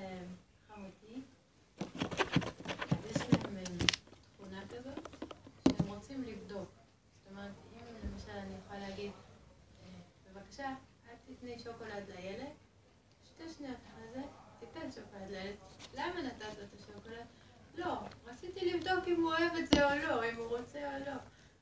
[0.00, 0.24] בעלי
[0.66, 1.20] וחמותי,
[3.10, 3.76] יש להם
[4.36, 5.08] תכונה כזאת,
[5.68, 6.68] שהם רוצים לבדוק.
[6.68, 9.10] זאת אומרת, אם למשל אני יכולה להגיד,
[10.26, 10.74] בבקשה,
[11.08, 12.52] אל תתני שוקולד לילד,
[13.24, 14.22] שתי שניות אחרי זה,
[14.60, 15.54] תיתן שוקולד לילד.
[15.94, 17.26] למה נתת את השוקולד?
[17.74, 17.94] לא,
[18.26, 19.52] רציתי לבדוק אם הוא אוהב
[20.02, 20.22] לא,
[20.58, 21.16] רוצה או לא.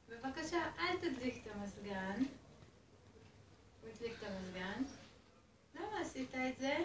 [0.09, 2.23] בבקשה, אל תדליק את המזגן.
[3.83, 4.83] הוא הדליק את המזגן.
[5.75, 6.77] למה עשית את זה?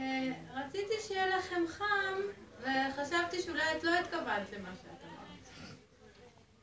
[0.00, 2.20] אה, רציתי שיהיה לכם חם,
[2.60, 5.48] וחשבתי שאולי את לא התכוונת למה שאת אמרת.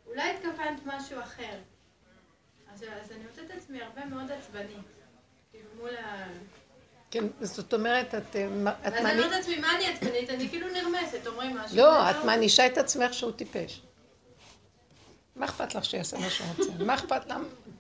[0.06, 1.60] אולי התכוונת משהו אחר.
[2.74, 4.78] אז, אז אני מוצאת את עצמי הרבה מאוד עצבנית.
[5.52, 6.28] כאילו מול ה...
[7.12, 8.36] כן, זאת אומרת, את...
[8.36, 10.30] אה, ואז אני אומרת לעצמי, מה אני עצבנית?
[10.30, 11.78] אני כאילו נרמסת, אומרים משהו.
[11.78, 13.82] לא, את מענישה את עצמך שהוא טיפש.
[15.36, 16.84] מה אכפת לך שיעשה מה שהוא רוצה?
[16.84, 17.38] מה אכפת לך?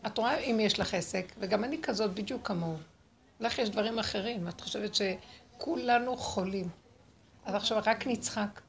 [0.07, 2.77] את רואה אם יש לך עסק, וגם אני כזאת בדיוק כמוהו.
[3.39, 4.95] לך יש דברים אחרים, את חושבת
[5.57, 6.69] שכולנו חולים.
[7.45, 8.61] אז עכשיו רק נצחק,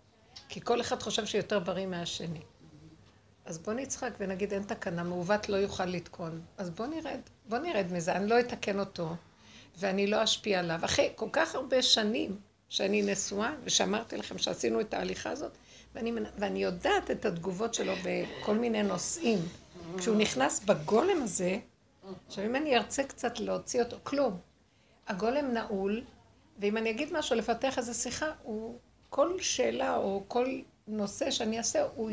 [0.48, 2.40] כי כל אחד חושב שיותר בריא מהשני.
[3.44, 6.40] אז בוא נצחק ונגיד אין תקנה, מעוות לא יוכל לתקון.
[6.56, 9.08] אז בוא נרד, בוא נרד מזה, אני לא אתקן אותו,
[9.78, 10.80] ואני לא אשפיע עליו.
[10.84, 12.36] אחרי כל כך הרבה שנים
[12.68, 15.52] שאני נשואה, ושאמרתי לכם שעשינו את ההליכה הזאת,
[15.94, 19.38] ואני, ואני יודעת את התגובות שלו בכל מיני נושאים.
[19.98, 21.58] כשהוא נכנס בגולם הזה,
[22.26, 24.38] עכשיו אם אני ארצה קצת להוציא אותו, כלום.
[25.08, 26.02] הגולם נעול,
[26.58, 28.78] ואם אני אגיד משהו, לפתח איזו שיחה, הוא,
[29.10, 32.10] כל שאלה או כל נושא שאני אעשה, הוא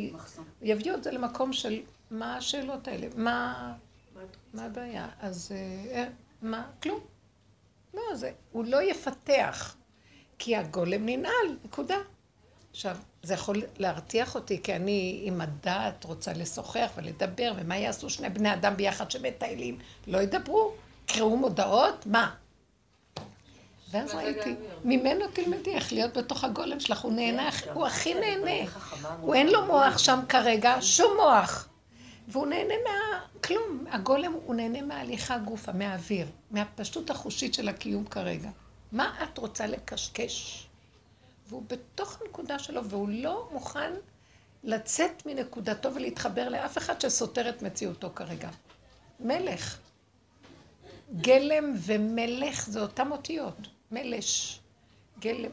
[0.61, 1.81] יביא את זה למקום של
[2.11, 3.73] מה השאלות האלה, מה,
[4.53, 5.09] מה הבעיה.
[5.19, 5.51] אז
[5.91, 6.07] אה,
[6.41, 6.67] מה?
[6.83, 6.99] כלום.
[7.93, 9.75] לא, זה, הוא לא יפתח,
[10.39, 11.97] כי הגולם ננעל, נקודה.
[12.71, 18.29] עכשיו, זה יכול להרתיח אותי, כי אני עם הדעת רוצה לשוחח ולדבר, ומה יעשו שני
[18.29, 19.77] בני אדם ביחד שמטיילים?
[20.07, 20.73] לא ידברו?
[21.05, 22.05] קראו מודעות?
[22.05, 22.35] מה?
[23.95, 28.71] ואז ראיתי, ממנו תלמדי איך להיות בתוך הגולם שלך, הוא נהנה, כן, הוא הכי נהנה.
[29.21, 31.67] הוא אין לו מוח שם כרגע, שום מוח.
[32.27, 33.85] והוא נהנה מהכלום.
[33.89, 38.49] הגולם, הוא נהנה מההליכה גופה, מהאוויר, מהפשטות החושית של הקיום כרגע.
[38.91, 40.67] מה את רוצה לקשקש?
[41.47, 43.93] והוא בתוך הנקודה שלו, והוא לא מוכן
[44.63, 48.49] לצאת מנקודתו ולהתחבר לאף אחד שסותר את מציאותו כרגע.
[49.19, 49.77] מלך.
[51.21, 53.67] גלם ומלך זה אותם אותיות.
[53.95, 54.59] מלש.
[55.19, 55.51] גלם.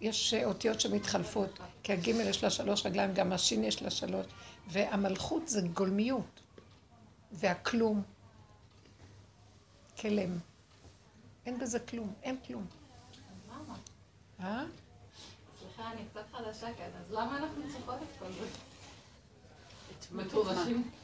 [0.00, 4.26] יש אותיות שמתחלפות, כי הגימל יש לה שלוש רגליים, גם השין יש לה שלוש,
[4.68, 6.40] והמלכות זה גולמיות,
[7.32, 8.02] והכלום.
[10.00, 10.38] כלם.
[11.46, 12.66] אין בזה כלום, אין כלום.
[14.40, 14.64] אה?
[15.60, 18.46] סליחה, אני קצת חדשה כאן, אז למה אנחנו צריכות את כל זה?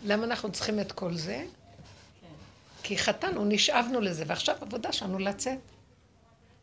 [0.05, 1.47] למה אנחנו צריכים את כל זה?
[2.21, 2.27] כן.
[2.83, 5.59] כי חטאנו, נשאבנו לזה, ועכשיו עבודה שלנו לצאת.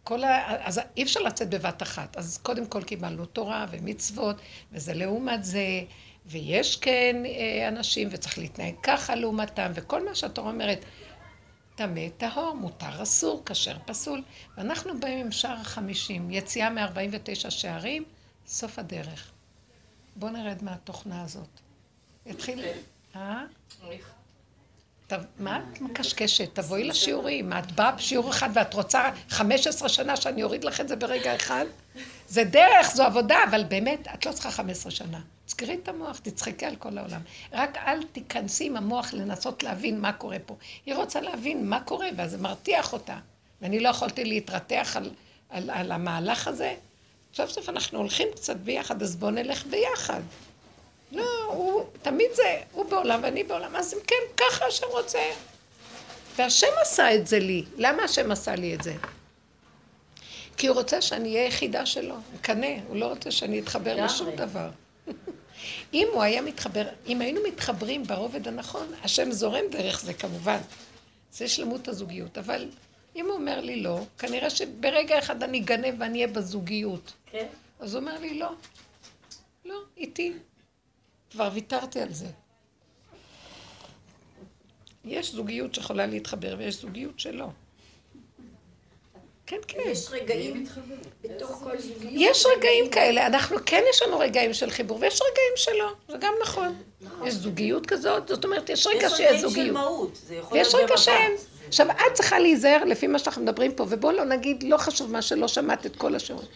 [0.03, 0.67] כל ה...
[0.67, 2.17] אז אי אפשר לצאת בבת אחת.
[2.17, 4.35] אז קודם כל קיבלנו תורה ומצוות,
[4.71, 5.81] וזה לעומת זה,
[6.25, 10.85] ויש כן אה, אנשים, וצריך להתנהג ככה לעומתם, וכל מה שהתורה אומרת,
[11.75, 14.23] טמא, טהור, מותר, אסור, כשר, פסול.
[14.57, 18.03] ואנחנו באים עם שער החמישים, יציאה מ-49 שערים,
[18.47, 19.31] סוף הדרך.
[20.15, 21.59] בואו נרד מהתוכנה הזאת.
[22.25, 22.65] התחיל...
[23.15, 23.43] אה?
[25.39, 26.49] מה את מקשקשת?
[26.55, 27.53] תבואי לשיעורים.
[27.53, 31.65] את באה בשיעור אחד ואת רוצה 15 שנה שאני אוריד לך את זה ברגע אחד?
[32.27, 35.19] זה דרך, זו עבודה, אבל באמת, את לא צריכה 15 שנה.
[35.45, 37.21] תזכרי את המוח, תצחקי על כל העולם.
[37.53, 40.55] רק אל תיכנסי עם המוח לנסות להבין מה קורה פה.
[40.85, 43.17] היא רוצה להבין מה קורה, ואז זה מרתיח אותה.
[43.61, 45.11] ואני לא יכולתי להתרתח על,
[45.49, 46.75] על, על המהלך הזה.
[47.33, 50.21] סוף סוף אנחנו הולכים קצת ביחד, אז בואו נלך ביחד.
[51.11, 55.19] לא, הוא, תמיד זה, הוא בעולם ואני בעולם, אז אם כן, ככה השם רוצה.
[56.35, 57.65] והשם עשה את זה לי.
[57.77, 58.93] למה השם עשה לי את זה?
[60.57, 64.69] כי הוא רוצה שאני אהיה יחידה שלו, מקנא, הוא לא רוצה שאני אתחבר לשום דבר.
[65.93, 70.59] אם הוא היה מתחבר, אם היינו מתחברים ברובד הנכון, השם זורם דרך זה כמובן.
[71.31, 72.37] זה שלמות הזוגיות.
[72.37, 72.69] אבל
[73.15, 77.13] אם הוא אומר לי לא, כנראה שברגע אחד אני אגנב ואני אהיה בזוגיות.
[77.31, 77.47] כן.
[77.79, 78.51] אז הוא אומר לי לא.
[79.65, 80.33] לא, איתי.
[81.31, 82.27] כבר ויתרתי על זה.
[85.05, 87.47] יש זוגיות שיכולה להתחבר ויש זוגיות שלא.
[89.45, 89.79] כן, כן.
[89.85, 90.65] יש רגעים
[91.21, 92.13] בתוך כל זוגיות.
[92.15, 96.33] יש רגעים כאלה, אנחנו כן יש לנו רגעים של חיבור, ויש רגעים שלא, זה גם
[96.41, 96.75] נכון.
[97.01, 97.27] נכון.
[97.27, 99.41] יש זוגיות כזאת, זאת אומרת, יש רגע שיש זוגיות.
[99.41, 101.31] יש רגעים של מהות, זה יכול להיות ויש רגע שאין.
[101.67, 105.21] עכשיו, את צריכה להיזהר לפי מה שאנחנו מדברים פה, ובואו לא נגיד, לא חשוב מה
[105.21, 106.47] שלא שמעת את כל השיעורים.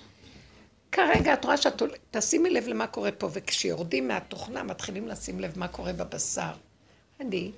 [0.93, 1.82] כרגע את רואה שאת...
[2.12, 6.51] תשימי לב למה קורה פה, וכשיורדים מהתוכנה מתחילים לשים לב מה קורה בבשר.
[7.19, 7.51] אני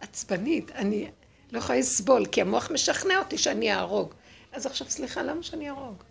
[0.00, 1.10] עצבנית, אני
[1.52, 4.14] לא יכולה לסבול, כי המוח משכנע אותי שאני אהרוג.
[4.52, 6.02] אז עכשיו, סליחה, למה שאני אהרוג?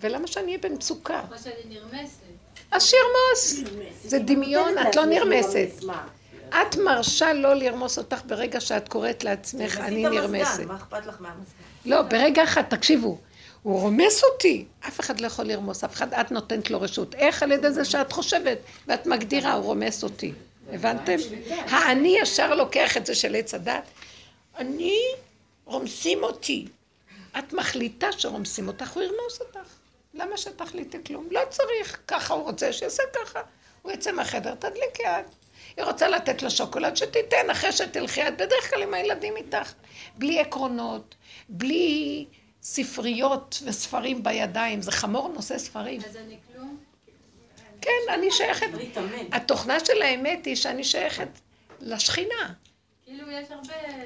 [0.00, 1.22] ולמה שאני אהיה במצוקה?
[1.28, 2.20] כמו שאני נרמסת.
[2.70, 3.72] אז שירמוס.
[4.04, 5.68] זה דמיון, את לא נרמסת.
[6.48, 10.64] את מרשה לא לרמוס אותך ברגע שאת קוראת לעצמך, אני נרמסת.
[10.66, 11.54] מה אכפת לך מהמזגן?
[11.84, 13.18] לא, ברגע אחד, תקשיבו.
[13.62, 14.64] הוא רומס אותי.
[14.88, 17.14] אף אחד לא יכול לרמוס, אף אחד, את נותנת לו רשות.
[17.14, 20.32] איך על ידי זה שאת חושבת ואת מגדירה, הוא רומס אותי.
[20.72, 21.16] הבנתם?
[21.50, 23.82] האני ישר לוקח את זה של עץ הדת.
[24.58, 24.98] אני,
[25.64, 26.66] רומסים אותי.
[27.38, 29.70] את מחליטה שרומסים אותך, הוא ירמוס אותך.
[30.14, 31.28] למה שתחליטי כלום?
[31.30, 31.98] לא צריך.
[32.08, 33.40] ככה הוא רוצה שיעשה ככה.
[33.82, 35.24] הוא יצא מהחדר, תדליקי יד.
[35.76, 39.72] היא רוצה לתת לה שוקולד, שתיתן אחרי שתלכי את בדרך כלל עם הילדים איתך.
[40.18, 41.14] בלי עקרונות,
[41.48, 42.26] בלי
[42.62, 46.00] ספריות וספרים בידיים, זה חמור נושא ספרים.
[46.08, 46.76] אז אני כלום?
[47.80, 48.66] כן, אני שייכת.
[49.32, 51.28] התוכנה של האמת היא שאני שייכת
[51.80, 52.52] לשכינה.
[53.04, 54.02] כאילו יש הרבה אה,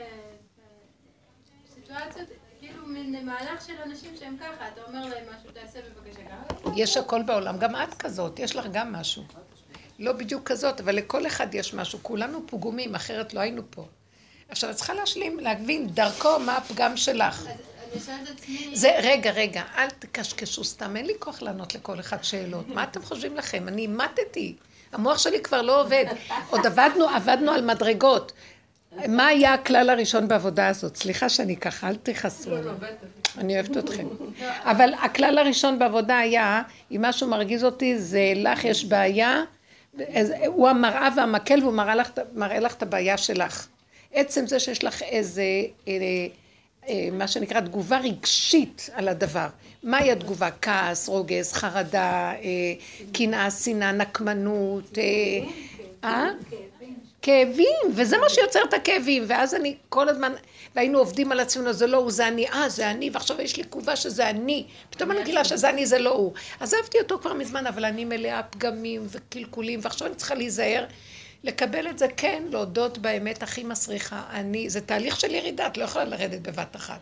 [1.75, 2.29] סיטואציות,
[2.61, 6.71] כאילו מין מהלך של אנשים שהם ככה, אתה אומר להם משהו, תעשה בבקשה ככה.
[6.77, 9.25] יש הכל בעולם, גם את כזאת, יש לך גם משהו.
[9.99, 11.99] לא בדיוק כזאת, אבל לכל אחד יש משהו.
[12.03, 13.87] כולנו פגומים, אחרת לא היינו פה.
[14.49, 17.41] עכשיו, את צריכה להשלים, להבין דרכו מה הפגם שלך.
[17.41, 17.47] אז
[18.73, 22.69] זה, רגע, רגע, אל תקשקשו סתם, אין לי כוח לענות לכל אחד שאלות.
[22.69, 23.69] מה אתם חושבים לכם?
[23.69, 24.55] אני אימטתי.
[24.93, 26.05] המוח שלי כבר לא עובד.
[26.51, 28.33] עוד עבדנו, עבדנו על מדרגות.
[29.09, 30.97] מה היה הכלל הראשון בעבודה הזאת?
[30.97, 32.75] סליחה שאני ככה, אל תכעסו עליי.
[33.39, 34.07] אני אוהבת אתכם.
[34.63, 39.43] אבל הכלל הראשון בעבודה היה, אם משהו מרגיז אותי, זה לך יש בעיה,
[40.47, 41.75] הוא המראה והמקל והוא
[42.35, 43.67] מראה לך את הבעיה שלך.
[44.13, 45.43] עצם זה שיש לך איזה...
[45.89, 45.95] אה,
[47.13, 49.47] מה שנקרא תגובה רגשית על הדבר.
[49.83, 50.49] מהי התגובה?
[50.63, 52.75] כעס, רוגז, חרדה, אה,
[53.13, 54.99] קנאה, שנאה, נקמנות,
[56.05, 56.29] אה?
[57.23, 60.33] כאבים, וזה מה שיוצר את הכאבים, ואז אני כל הזמן,
[60.75, 63.63] והיינו עובדים על עצמנו, זה לא הוא, זה אני, אה, זה אני, ועכשיו יש לי
[63.63, 66.33] תגובה שזה אני, פתאום אני גילה שזה אני, זה לא הוא.
[66.61, 70.85] עזבתי אותו כבר מזמן, אבל אני מלאה פגמים וקלקולים, ועכשיו אני צריכה להיזהר.
[71.45, 74.23] לקבל את זה, כן, להודות באמת הכי מסריחה.
[74.31, 77.01] אני, זה תהליך של ירידה, את לא יכולה לרדת בבת אחת.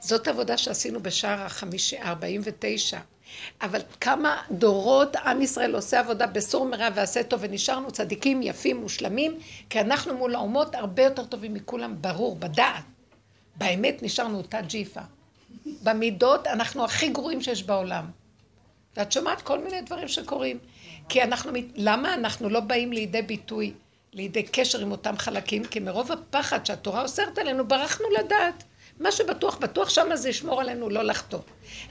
[0.00, 2.98] זאת עבודה שעשינו בשער החמישי, 49.
[3.62, 9.38] אבל כמה דורות עם ישראל עושה עבודה בסור מרע ועשה טוב ונשארנו צדיקים יפים מושלמים
[9.70, 12.84] כי אנחנו מול האומות הרבה יותר טובים מכולם ברור בדעת
[13.56, 15.00] באמת נשארנו אותה ג'יפה
[15.82, 18.10] במידות אנחנו הכי גרועים שיש בעולם
[18.96, 20.58] ואת שומעת כל מיני דברים שקורים
[21.10, 23.72] כי אנחנו, למה אנחנו לא באים לידי ביטוי
[24.12, 28.64] לידי קשר עם אותם חלקים כי מרוב הפחד שהתורה אוסרת עלינו ברחנו לדעת
[29.00, 31.38] מה שבטוח, בטוח שמה זה ישמור עלינו לא לחטוא.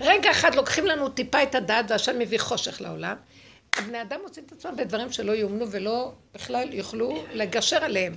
[0.02, 3.16] רגע אחד לוקחים לנו טיפה את הדעת והשם מביא חושך לעולם.
[3.78, 8.16] הבני אדם מוצאים את עצמם בדברים שלא יאומנו ולא בכלל יוכלו לגשר עליהם.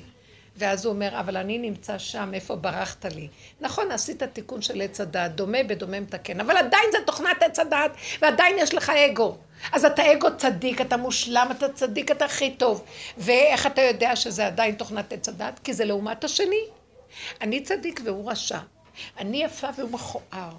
[0.56, 3.28] ואז הוא אומר, אבל אני נמצא שם, איפה ברחת לי?
[3.60, 7.90] נכון, עשית תיקון של עץ הדעת, דומה בדומה מתקן, אבל עדיין זה תוכנת עץ הדעת,
[8.22, 9.36] ועדיין יש לך אגו.
[9.72, 12.84] אז אתה אגו צדיק, אתה מושלם, אתה צדיק, אתה הכי טוב.
[13.18, 15.58] ואיך אתה יודע שזה עדיין תוכנת עץ הדעת?
[15.58, 16.64] כי זה לעומת השני.
[17.40, 18.58] אני צדיק והוא רשע.
[19.18, 20.52] אני יפה והוא מכוער.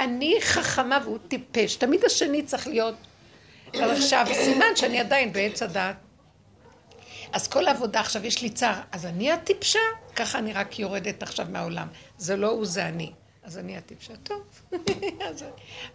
[0.00, 1.76] אני חכמה והוא טיפש.
[1.76, 2.94] תמיד השני צריך להיות...
[3.74, 5.96] עכשיו, סימן שאני עדיין בעץ הדעת.
[7.32, 9.78] אז כל העבודה עכשיו, יש לי צער, אז אני הטיפשה?
[10.16, 11.88] ככה אני רק יורדת עכשיו מהעולם.
[12.18, 13.12] זה לא הוא, זה אני.
[13.42, 14.16] אז אני הטיפשה.
[14.16, 14.42] טוב.
[15.28, 15.44] אז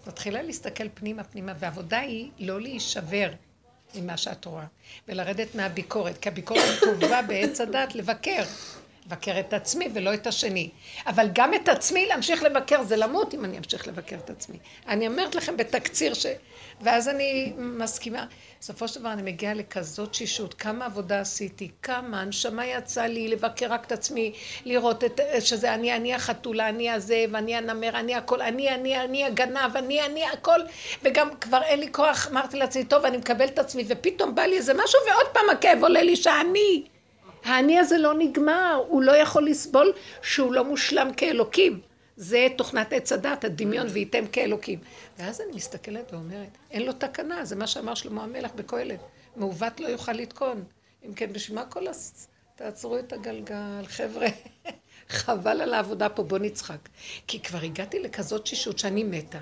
[0.08, 3.32] מתחילה להסתכל פנימה פנימה, והעבודה היא לא להישבר
[3.96, 4.66] ממה שאת רואה,
[5.08, 8.44] ולרדת מהביקורת, כי הביקורת טובה בעץ הדת לבקר.
[9.06, 10.70] לבקר את עצמי ולא את השני.
[11.08, 14.58] אבל גם את עצמי להמשיך לבקר זה למות אם אני אמשיך לבקר את עצמי.
[14.88, 16.26] אני אומרת לכם בתקציר ש...
[16.82, 18.26] ואז אני מסכימה.
[18.60, 23.74] בסופו של דבר אני מגיעה לכזאת שישות, כמה עבודה עשיתי, כמה הנשמה יצאה לי לבקר
[23.74, 24.34] רק את עצמי,
[24.66, 29.26] לראות את, שזה אני, אני החתולה, אני הזה, ואני הנמר, אני הכל, אני, אני, אני
[29.26, 30.60] הגנב, אני, אני הכל,
[31.04, 34.58] וגם כבר אין לי כוח, אמרתי לעצמי, טוב, אני מקבל את עצמי, ופתאום בא לי
[34.58, 36.95] איזה משהו, ועוד פעם הכאב עולה לי שאני.
[37.46, 41.82] האני הזה לא נגמר, הוא לא יכול לסבול שהוא לא מושלם כאלוקים.
[42.18, 44.80] זה תוכנת עץ הדת, הדמיון וייתם כאלוקים.
[45.18, 49.00] ואז אני מסתכלת ואומרת, אין לו תקנה, זה מה שאמר שלמה המלך בקהלת.
[49.36, 50.64] מעוות לא יוכל לתקון.
[51.06, 52.28] אם כן, בשביל מה כל הס...
[52.56, 54.28] תעצרו את הגלגל, חבר'ה.
[55.10, 56.90] חבל על העבודה פה, בוא נצחק.
[57.28, 59.38] כי כבר הגעתי לכזאת שישות שאני מתה.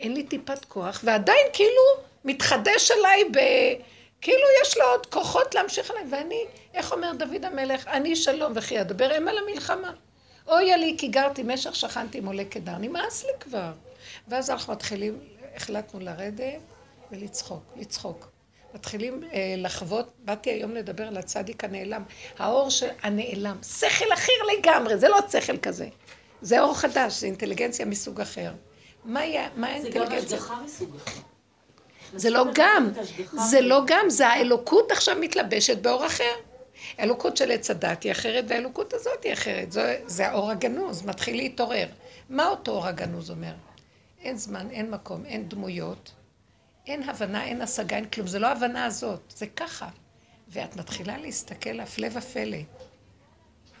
[0.00, 3.38] אין לי טיפת כוח, ועדיין כאילו מתחדש עליי ב...
[4.24, 8.80] כאילו יש לו עוד כוחות להמשיך עליהם, ואני, איך אומר דוד המלך, אני שלום וכי
[8.80, 9.92] אדבר אם על המלחמה.
[10.48, 13.72] אוי לי כי גרתי משך שכנתי עולי קדר, נמאס לי כבר.
[14.28, 15.18] ואז אנחנו מתחילים,
[15.56, 16.60] החלטנו לרדת
[17.10, 18.28] ולצחוק, לצחוק.
[18.74, 22.02] מתחילים אה, לחוות, באתי היום לדבר על הצדיק הנעלם,
[22.38, 25.88] האור של הנעלם, שכל אחר לגמרי, זה לא שכל כזה,
[26.42, 28.52] זה אור חדש, זה אינטליגנציה מסוג אחר.
[29.56, 30.20] מה האינטליגנציה?
[30.20, 31.20] זה גם השגחה מסוג אחר.
[32.16, 32.90] זה לא גם,
[33.50, 36.34] זה לא גם, זה האלוקות עכשיו מתלבשת באור אחר.
[36.98, 39.72] האלוקות של עץ הדת היא אחרת, והאלוקות הזאת היא אחרת.
[39.72, 41.86] זה, זה האור הגנוז, מתחיל להתעורר.
[42.30, 43.52] מה אותו אור הגנוז אומר?
[44.20, 46.12] אין זמן, אין מקום, אין דמויות,
[46.86, 48.26] אין הבנה, אין השגה, אין כלום.
[48.26, 49.88] זה לא ההבנה הזאת, זה ככה.
[50.48, 52.58] ואת מתחילה להסתכל הפלא ופלא.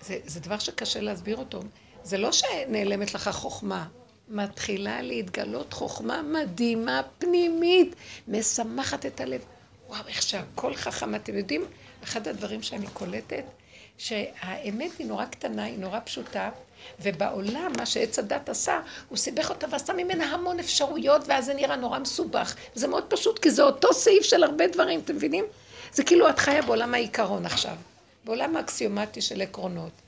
[0.00, 1.60] זה, זה דבר שקשה להסביר אותו.
[2.02, 3.86] זה לא שנעלמת לך חוכמה,
[4.28, 7.94] מתחילה להתגלות חוכמה מדהימה, פנימית,
[8.28, 9.40] משמחת את הלב.
[9.88, 11.14] וואו, איך שהכל חכם.
[11.14, 11.64] אתם יודעים,
[12.04, 13.44] אחד הדברים שאני קולטת,
[13.98, 16.50] שהאמת היא נורא קטנה, היא נורא פשוטה,
[17.00, 21.76] ובעולם, מה שעץ הדת עשה, הוא סיבך אותה ועשה ממנה המון אפשרויות, ואז זה נראה
[21.76, 22.56] נורא מסובך.
[22.74, 25.44] זה מאוד פשוט, כי זה אותו סעיף של הרבה דברים, אתם מבינים?
[25.92, 27.76] זה כאילו את חיה בעולם העיקרון עכשיו,
[28.24, 30.03] בעולם האקסיומטי של עקרונות.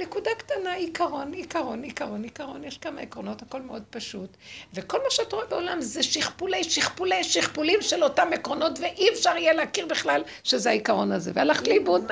[0.00, 4.36] נקודה קטנה, עיקרון, עיקרון, עיקרון, עיקרון, יש כמה עקרונות, הכל מאוד פשוט.
[4.74, 9.52] וכל מה שאת רואה בעולם זה שכפולי, שכפולי, שכפולים של אותם עקרונות, ואי אפשר יהיה
[9.52, 11.30] להכיר בכלל שזה העיקרון הזה.
[11.34, 12.04] והלכת לאיבוד.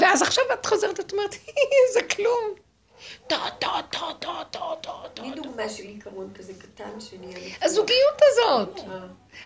[0.00, 1.34] ואז עכשיו את חוזרת, את אומרת,
[1.94, 2.54] זה כלום.
[3.26, 5.22] טו, טו, טו, טו, טו, טו, טו.
[5.22, 7.56] תני דוגמה של עיקרון כזה קטן שנהיה...
[7.62, 8.78] הזוגיות הזאת.
[8.78, 8.98] אה.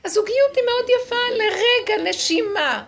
[0.05, 2.85] הזוגיות היא מאוד יפה לרגע, נשימה.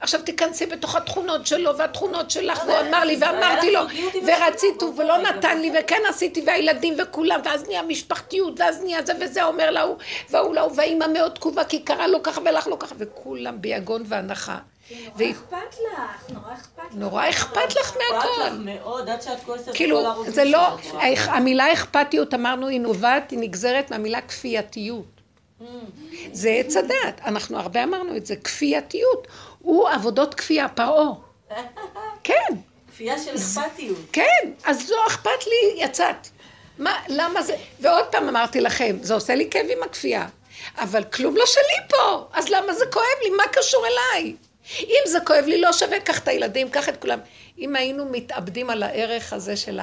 [0.00, 3.80] עכשיו תיכנסי בתוך התכונות שלו והתכונות שלך, והוא אמר לי ואמרתי לו,
[4.26, 9.44] ורצית ולא נתן לי, וכן עשיתי, והילדים וכולם, ואז נהיה משפחתיות, ואז נהיה זה וזה,
[9.44, 9.96] אומר להוא,
[10.30, 14.58] והוא להוא, והאימא מאוד תקובה, כי קרה לו ככה ולך לא ככה, וכולם ביגון והנחה.
[14.90, 15.56] נורא אכפת
[15.92, 16.94] לך, נורא אכפת לך.
[16.94, 18.70] נורא אכפת לך מהכל.
[19.74, 20.68] כאילו, זה לא,
[21.26, 25.16] המילה אכפתיות, אמרנו, היא נובעת, היא נגזרת מהמילה כפייתיות.
[26.32, 27.20] זה עץ הדעת.
[27.26, 29.26] אנחנו הרבה אמרנו את זה, כפייתיות.
[29.66, 31.12] הוא עבודות כפייה, פרעה.
[32.24, 32.54] כן.
[32.88, 33.98] כפייה של אכפתיות.
[34.12, 36.28] כן, אז זו אכפת לי, יצאת.
[36.78, 37.56] מה, למה זה...
[37.80, 40.26] ועוד פעם אמרתי לכם, זה עושה לי כאב עם הכפייה.
[40.78, 43.30] אבל כלום לא שלי פה, אז למה זה כואב לי?
[43.30, 44.36] מה קשור אליי?
[44.80, 47.18] אם זה כואב לי, לא שווה, קח את הילדים, קח את כולם.
[47.58, 49.80] אם היינו מתאבדים על הערך הזה של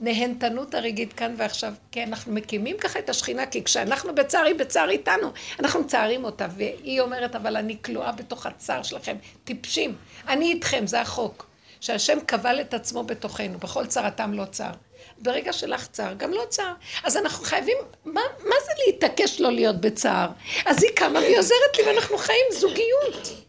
[0.00, 4.90] הנהנתנות הרגעית כאן ועכשיו, כי אנחנו מקימים ככה את השכינה, כי כשאנחנו בצער, היא בצער
[4.90, 5.32] איתנו.
[5.58, 9.16] אנחנו מצערים אותה, והיא אומרת, אבל אני כלואה בתוך הצער שלכם.
[9.44, 9.96] טיפשים.
[10.28, 11.46] אני איתכם, זה החוק.
[11.80, 14.70] שהשם קבל את עצמו בתוכנו, בכל צרתם לא צר.
[15.18, 16.72] ברגע שלך צער, גם לא צער.
[17.04, 20.28] אז אנחנו חייבים, מה, מה זה להתעקש לא להיות בצער?
[20.66, 23.46] אז היא קמה והיא עוזרת לי ואנחנו חיים זוגיות.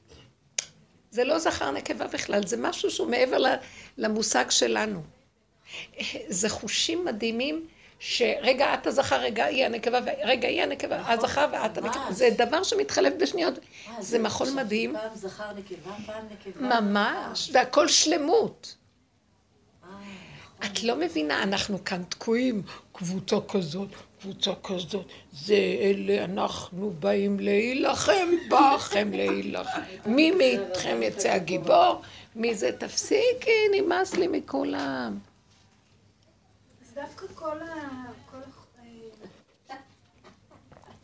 [1.11, 3.37] זה לא זכר נקבה בכלל, זה משהו שהוא מעבר
[3.97, 5.01] למושג שלנו.
[6.27, 7.65] זה חושים מדהימים,
[7.99, 12.11] שרגע את הזכר, רגע היא הנקבה, רגע היא הנקבה, נכון, הזכר ואת הנקבה.
[12.11, 13.53] זה דבר שמתחלף בשניות.
[13.57, 14.93] אה, זה מחול מדהים.
[14.93, 16.81] פעם זכר נקבה, פעם נקבה.
[16.81, 18.75] ממש, והכל שלמות.
[20.65, 22.61] את לא מבינה, אנחנו כאן תקועים,
[22.91, 23.89] קבוצה כזאת,
[24.21, 29.81] קבוצה כזאת, זה אלה, אנחנו באים להילחם בכם להילחם.
[30.05, 32.01] מי מאיתכם יצא הגיבור?
[32.35, 35.17] מי זה תפסיקי, נמאס לי מכולם.
[37.01, 38.05] דווקא כל ה...
[38.31, 39.73] כל, ה...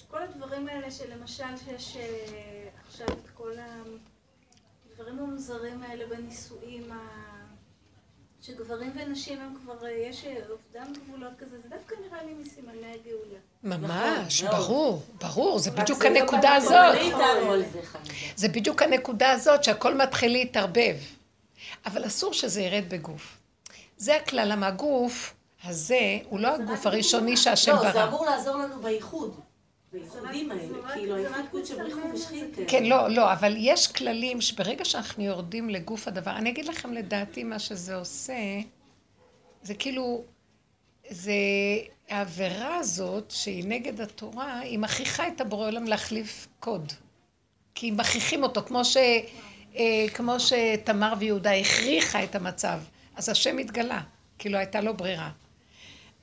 [0.07, 3.51] כל הדברים האלה שלמשל שיש אה, עכשיו את כל
[4.91, 6.91] הדברים המוזרים האלה בנישואים
[8.41, 12.93] שגברים ונשים הם כבר, אה, יש אה, אובדן גבולות כזה, זה דווקא נראה לי מסימני
[12.93, 13.39] הגאולה.
[13.63, 16.95] ממש, נכון, ברור, ברור, זה בדיוק הנקודה הזאת.
[18.35, 20.95] זה בדיוק הנקודה הזאת שהכל מתחיל להתערבב.
[21.85, 23.37] אבל אסור שזה ירד בגוף.
[23.97, 27.83] זה הכלל, למה הגוף הזה הוא לא הגוף הראשוני שהשם ברא.
[27.83, 29.39] לא, זה אמור לעזור לנו בייחוד.
[29.91, 31.15] בייחודים האלה, כאילו
[31.65, 31.75] של
[32.13, 32.55] ושחית.
[32.67, 37.43] כן, לא, לא, אבל יש כללים שברגע שאנחנו יורדים לגוף הדבר, אני אגיד לכם לדעתי
[37.43, 38.33] מה שזה עושה,
[39.61, 40.23] זה כאילו,
[41.09, 41.33] זה
[42.09, 46.93] העבירה הזאת שהיא נגד התורה, היא מכריחה את הבורא עולם להחליף קוד.
[47.75, 48.97] כי מכריחים אותו, כמו, ש,
[49.75, 52.79] אה, כמו שתמר ויהודה הכריחה את המצב.
[53.15, 54.01] אז השם התגלה,
[54.39, 55.29] כאילו הייתה לו ברירה.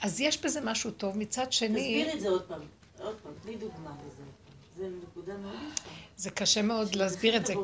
[0.05, 1.69] אז יש בזה משהו טוב, מצד שני...
[1.69, 2.61] תסביר את זה עוד פעם.
[3.01, 4.23] עוד פעם, תני דוגמה לזה.
[4.77, 5.91] זה נקודה מאוד יפה.
[6.17, 7.55] זה קשה מאוד להסביר את זה,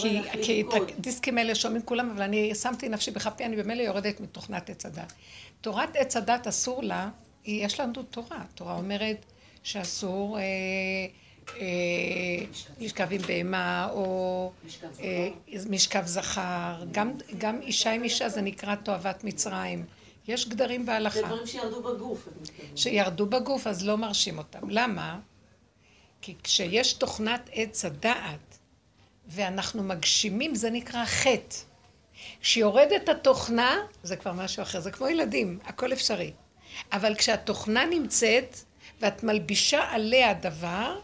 [0.43, 0.67] כי את
[0.99, 5.13] הדיסקים האלה שומעים כולם, אבל אני שמתי נפשי בכפי, אני במילא יורדת מתוכנת עץ הדת.
[5.61, 7.11] תורת עץ הדת אסור לה,
[7.45, 8.45] יש לנו תורה.
[8.55, 9.27] תורה אומרת
[9.63, 10.43] שאסור אה,
[11.61, 12.47] אה,
[12.81, 14.53] לשכב עם בהמה, או
[15.71, 16.85] משכב זכר.
[17.39, 19.85] גם אישה עם אישה זה נקרא תועבת מצרים.
[20.31, 21.21] יש גדרים בהלכה.
[21.21, 22.29] זה דברים שירדו בגוף.
[22.77, 24.71] שירדו בגוף, אז לא מרשים אותם.
[24.71, 25.19] למה?
[26.23, 28.59] כי כשיש תוכנת עץ הדעת,
[29.27, 31.57] ואנחנו מגשימים, זה נקרא חטא.
[32.41, 36.33] כשיורדת התוכנה, זה כבר משהו אחר, זה כמו ילדים, הכל אפשרי.
[36.93, 38.57] אבל כשהתוכנה נמצאת,
[39.01, 41.01] ואת מלבישה עליה דבר,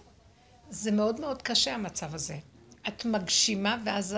[0.71, 2.37] זה מאוד מאוד קשה המצב הזה.
[2.89, 4.17] את מגשימה, ואז,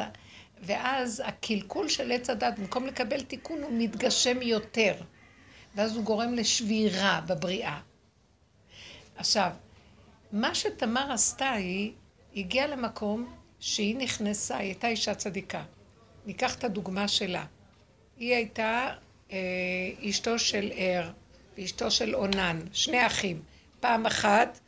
[0.62, 4.94] ואז הקלקול של עץ הדת, במקום לקבל תיקון, הוא מתגשם יותר.
[5.74, 7.80] ואז הוא גורם לשבירה בבריאה.
[9.16, 9.50] עכשיו,
[10.32, 11.92] מה שתמר עשתה היא,
[12.36, 15.64] הגיעה למקום שהיא נכנסה, היא הייתה אישה צדיקה.
[16.26, 17.44] ניקח את הדוגמה שלה.
[18.16, 18.90] היא הייתה
[19.32, 19.38] אה,
[20.09, 21.11] אשתו של ער
[21.59, 23.42] ואשתו של אונן, שני אחים.
[23.80, 24.61] פעם אחת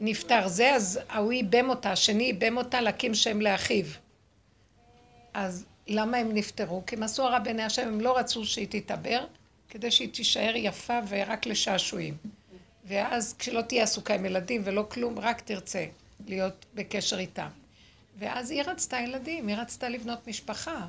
[0.00, 3.84] נפטר זה, אז ההוא איבם אותה, השני איבם אותה להקים שם לאחיו.
[5.38, 6.82] אז למה הם נפטרו?
[6.86, 9.24] כי הם עשו הרע בעיני השם, הם לא רצו שהיא תתעבר,
[9.68, 12.16] כדי שהיא תישאר יפה ורק לשעשועים.
[12.84, 15.86] ואז כשלא תהיה עסוקה עם ילדים ולא כלום, רק תרצה
[16.26, 17.48] להיות בקשר איתם.
[18.18, 20.86] ואז היא רצתה ילדים, היא רצתה לבנות משפחה.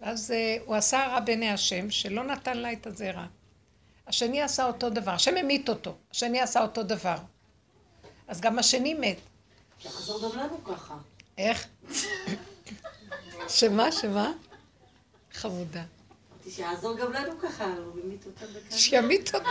[0.00, 3.26] ואז uh, הוא עשה רע בעיני השם, שלא נתן לה את הזרע.
[4.06, 7.16] השני עשה אותו דבר, השם המית אותו, השני עשה אותו דבר.
[8.28, 9.18] אז גם השני מת.
[9.82, 10.94] תחזור גם לנו ככה.
[11.38, 11.68] איך?
[13.48, 14.32] שמה, שמה?
[15.32, 15.82] חמודה.
[16.50, 18.78] שיעזור גם לנו ככה, הוא המית אותם בכמה.
[18.78, 19.48] שימית אותם.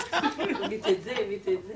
[0.63, 1.73] המית את זה, המית את זה.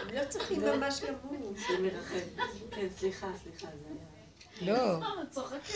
[0.00, 1.56] הם לא צריכים ממש למות.
[1.66, 2.42] שמרחם.
[2.70, 4.74] כן, סליחה, סליחה, זה היה...
[4.74, 4.98] לא,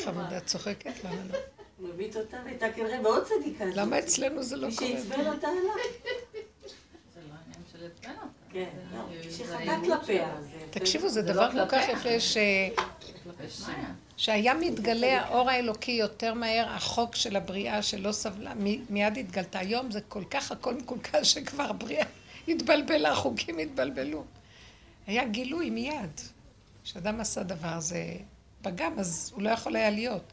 [0.05, 1.39] חמודה צוחקת, למה לא?
[1.79, 3.65] הוא המית אותה, הייתה כנראה מאוד צדיקה.
[3.65, 4.91] למה אצלנו זה לא קורה?
[4.91, 5.63] מי שעצבן אותה עליו.
[7.15, 8.27] זה לא העניין של עצבן אותה.
[8.53, 10.37] כן, לא, שחטא כלפיה.
[10.71, 12.37] תקשיבו, זה דבר כל כך יפה ש...
[14.17, 18.53] שהיה מתגלה האור האלוקי יותר מהר, החוק של הבריאה שלא סבלה,
[18.91, 19.59] מיד התגלתה.
[19.59, 22.07] היום זה כל כך הכל מקולקל שכבר הבריאה
[22.49, 24.25] התבלבלה, החוקים התבלבלו.
[25.07, 26.21] היה גילוי מיד.
[26.85, 28.05] כשאדם עשה דבר זה
[28.63, 30.33] פגם, אז הוא לא יכול היה להיות.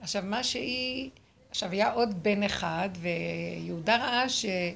[0.00, 1.10] עכשיו, מה שהיא...
[1.50, 4.74] עכשיו, היה עוד בן אחד, ויהודה ראה שהיא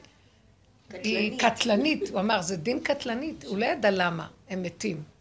[0.96, 1.40] קטלנית.
[1.40, 2.08] קטלנית.
[2.10, 3.44] הוא אמר, זה דין קטלנית.
[3.44, 5.13] הוא לא ידע למה הם מתים.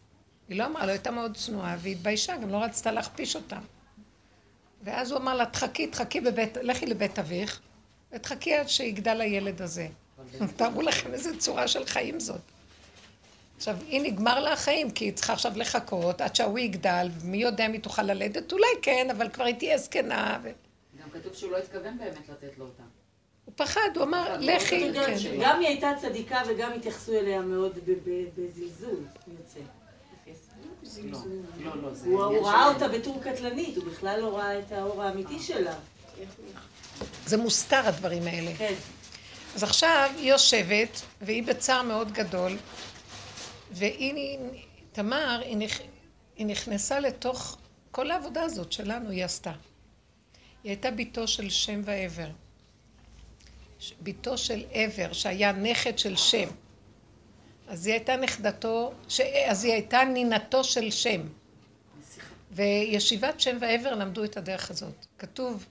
[0.48, 3.60] היא לא אמרה, לא הייתה מאוד צנועה, והיא התביישה, גם לא רצתה להכפיש אותם.
[4.82, 7.60] ואז הוא אמר לה, תחכי, תחכי בבית, לכי לבית אביך,
[8.12, 9.88] ותחכי עד שיגדל הילד הזה.
[10.56, 12.40] תארו לכם איזה צורה של חיים זאת.
[13.56, 17.66] עכשיו, היא נגמר לה החיים, כי היא צריכה עכשיו לחכות עד שההוא יגדל, ומי יודע
[17.66, 18.52] אם היא תוכל ללדת?
[18.52, 20.40] אולי כן, אבל כבר היא תהיה זקנה.
[20.42, 20.50] ו...
[21.02, 22.82] גם כתוב שהוא לא התכוון באמת לתת לו אותה.
[23.44, 24.92] הוא פחד, הוא אמר, לכי.
[24.94, 25.16] כן.
[25.40, 27.78] גם היא הייתה צדיקה וגם התייחסו אליה מאוד
[28.36, 29.04] בזלזול,
[29.38, 29.60] יוצא.
[31.02, 31.18] לא,
[31.60, 35.74] לא, לא, הוא ראה אותה בתור קטלנית, הוא בכלל לא ראה את האור האמיתי שלה.
[37.26, 38.50] זה מוסתר הדברים האלה.
[38.58, 38.74] כן.
[39.54, 42.56] אז עכשיו היא יושבת, והיא בצער מאוד גדול,
[43.72, 44.38] והיא,
[44.92, 45.80] תמר, היא, נכ...
[46.36, 47.58] היא נכנסה לתוך
[47.90, 49.52] כל העבודה הזאת שלנו, היא עשתה.
[50.64, 52.28] היא הייתה בתו של שם ועבר.
[54.02, 56.48] בתו של עבר, שהיה נכד של שם.
[57.68, 59.20] אז היא הייתה נכדתו, ש...
[59.20, 61.20] אז היא הייתה נינתו של שם.
[62.52, 65.06] וישיבת שם ועבר למדו את הדרך הזאת.
[65.18, 65.66] כתוב,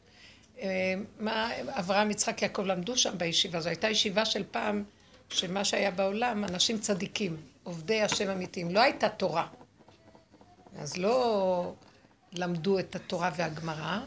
[0.60, 3.62] אה, מה אברהם, יצחק, יעקב למדו שם בישיבה.
[3.62, 4.84] זו הייתה ישיבה של פעם,
[5.30, 8.72] שמה שהיה בעולם, אנשים צדיקים, עובדי השם אמיתיים.
[8.72, 9.48] לא הייתה תורה.
[10.78, 11.74] אז לא
[12.34, 14.00] למדו את התורה והגמרא,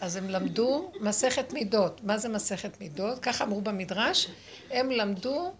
[0.00, 2.04] אז הם למדו מסכת מידות.
[2.04, 3.18] מה זה מסכת מידות?
[3.18, 4.28] ככה אמרו במדרש,
[4.70, 5.52] הם למדו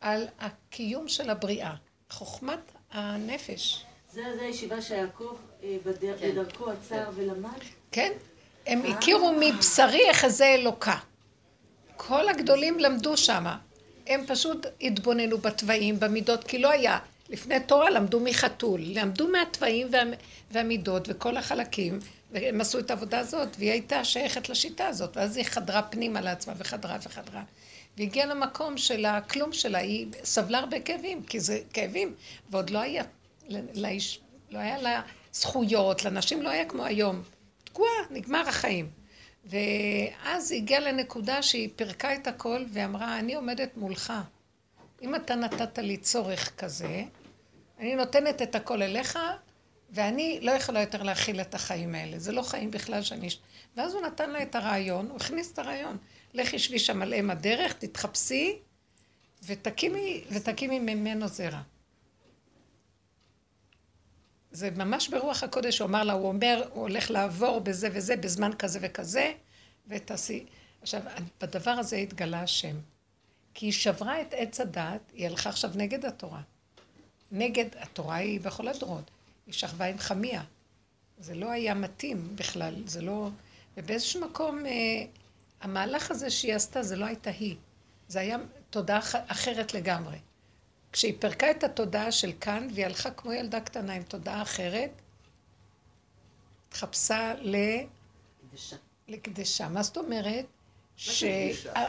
[0.00, 1.74] על הקיום של הבריאה,
[2.10, 3.84] חוכמת הנפש.
[4.12, 6.30] זה, זה הישיבה שיעקב אה, בדר, כן.
[6.30, 7.10] בדרכו עצר כן.
[7.14, 7.58] ולמד?
[7.90, 8.12] כן,
[8.66, 8.90] הם אה.
[8.90, 10.96] הכירו מבשרי איך זה אלוקה.
[11.96, 13.58] כל הגדולים למדו שמה.
[14.06, 16.98] הם פשוט התבוננו בתוואים, במידות, כי לא היה.
[17.28, 20.02] לפני תורה למדו מחתול, למדו מהתוואים וה,
[20.50, 21.98] והמידות וכל החלקים,
[22.32, 26.54] והם עשו את העבודה הזאת, והיא הייתה שייכת לשיטה הזאת, ואז היא חדרה פנימה לעצמה
[26.58, 27.42] וחדרה וחדרה.
[27.96, 32.14] והגיעה למקום של הכלום שלה, היא סבלה הרבה כאבים, כי זה כאבים,
[32.50, 33.04] ועוד לא היה,
[33.74, 34.20] לאיש,
[34.50, 37.22] לא היה לה זכויות, לנשים לא היה כמו היום.
[37.64, 38.90] תקועה, נגמר החיים.
[39.44, 44.12] ואז היא הגיעה לנקודה שהיא פירקה את הכל ואמרה, אני עומדת מולך.
[45.02, 47.04] אם אתה נתת לי צורך כזה,
[47.78, 49.18] אני נותנת את הכל אליך,
[49.90, 52.18] ואני לא יכולה יותר להכיל את החיים האלה.
[52.18, 53.28] זה לא חיים בכלל שאני...
[53.76, 55.96] ואז הוא נתן לה את הרעיון, הוא הכניס את הרעיון.
[56.36, 58.58] לכי שבי שם על אם הדרך, תתחפשי,
[59.46, 61.60] ותקימי, ותקימי ממנו זרע.
[64.50, 68.50] זה ממש ברוח הקודש, הוא אמר לה, הוא אומר, הוא הולך לעבור בזה וזה, בזמן
[68.58, 69.32] כזה וכזה,
[69.88, 70.46] ותעשי...
[70.82, 71.00] עכשיו,
[71.40, 72.76] בדבר הזה התגלה השם.
[73.54, 76.40] כי היא שברה את עץ הדת, היא הלכה עכשיו נגד התורה.
[77.32, 79.10] נגד, התורה היא בכל הדורות.
[79.46, 80.42] היא שכבה עם חמיה.
[81.18, 83.28] זה לא היה מתאים בכלל, זה לא...
[83.76, 84.66] ובאיזשהו מקום...
[84.66, 85.04] אה,
[85.60, 87.56] המהלך הזה שהיא עשתה זה לא הייתה היא,
[88.08, 88.36] זה היה
[88.70, 90.18] תודעה אחרת לגמרי.
[90.92, 94.90] כשהיא פירקה את התודעה של כאן, והיא הלכה כמו ילדה קטנה עם תודעה אחרת,
[96.68, 97.56] התחפשה ל...
[97.56, 98.76] לקדשה.
[99.08, 99.68] לקדשה.
[99.68, 100.44] מה זאת אומרת?
[100.96, 101.24] ש...
[101.66, 101.86] אה?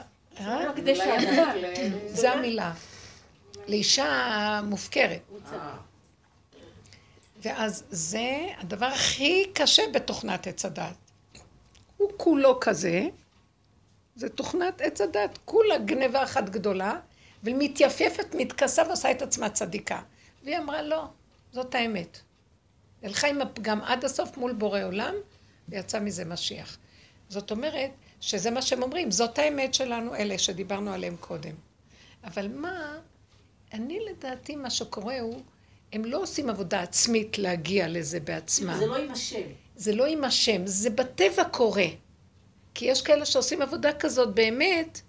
[2.07, 2.73] זה המילה.
[3.67, 5.21] לאישה מופקרת.
[7.41, 10.95] ואז זה הדבר הכי קשה בתוכנת עץ הדת.
[11.97, 13.07] הוא כולו כזה,
[14.17, 16.99] זה תוכנת עץ הדת, כולה גניבה אחת גדולה,
[17.43, 20.01] ומתייפפת, מתכסה ועושה את עצמה צדיקה.
[20.43, 21.05] והיא אמרה, לא,
[21.51, 22.19] זאת האמת.
[23.03, 25.13] הלכה עם הפגם עד הסוף מול בורא עולם,
[25.69, 26.77] ויצא מזה משיח.
[27.29, 27.91] זאת אומרת,
[28.21, 31.55] שזה מה שהם אומרים, זאת האמת שלנו, אלה שדיברנו עליהם קודם.
[32.23, 32.97] אבל מה,
[33.73, 35.41] אני לדעתי, מה שקורה הוא,
[35.93, 38.77] הם לא עושים עבודה עצמית להגיע לזה בעצמם.
[38.77, 39.41] זה לא עם השם.
[39.75, 41.87] זה לא עם השם, זה בטבע קורה.
[42.77, 45.01] כי יש כאלה שעושים עבודה כזאת באמת,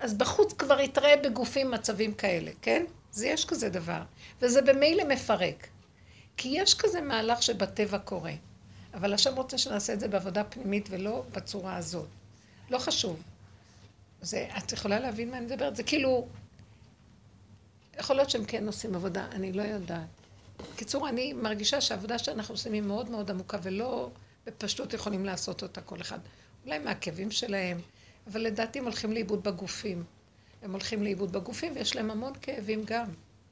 [0.00, 2.84] אז בחוץ כבר יתראה בגופים מצבים כאלה, כן?
[3.12, 4.02] זה יש כזה דבר.
[4.40, 5.66] וזה במילא מפרק.
[6.36, 8.32] כי יש כזה מהלך שבטבע קורה.
[8.94, 12.06] אבל השם רוצה שנעשה את זה בעבודה פנימית ולא בצורה הזאת.
[12.70, 13.22] לא חשוב.
[14.22, 15.76] זה, את יכולה להבין מה אני מדברת?
[15.76, 16.26] זה כאילו...
[17.98, 20.08] יכול להיות שהם כן עושים עבודה, אני לא יודעת.
[20.72, 24.10] בקיצור, אני מרגישה שהעבודה שאנחנו עושים היא מאוד מאוד עמוקה ולא
[24.46, 26.18] בפשטות יכולים לעשות אותה כל אחד.
[26.66, 27.78] אולי מהכאבים שלהם,
[28.26, 30.04] אבל לדעתי הם הולכים לאיבוד בגופים.
[30.62, 33.06] הם הולכים לאיבוד בגופים ויש להם המון כאבים גם,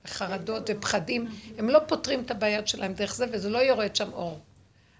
[0.05, 1.27] וחרדות ופחדים.
[1.59, 4.41] הם לא פותרים את הבעיות שלהם דרך זה וזה לא יורד שם אור.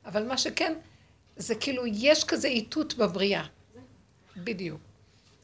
[0.07, 0.73] אבל מה שכן,
[1.37, 3.45] זה כאילו יש כזה איתות בבריאה.
[4.37, 4.81] בדיוק.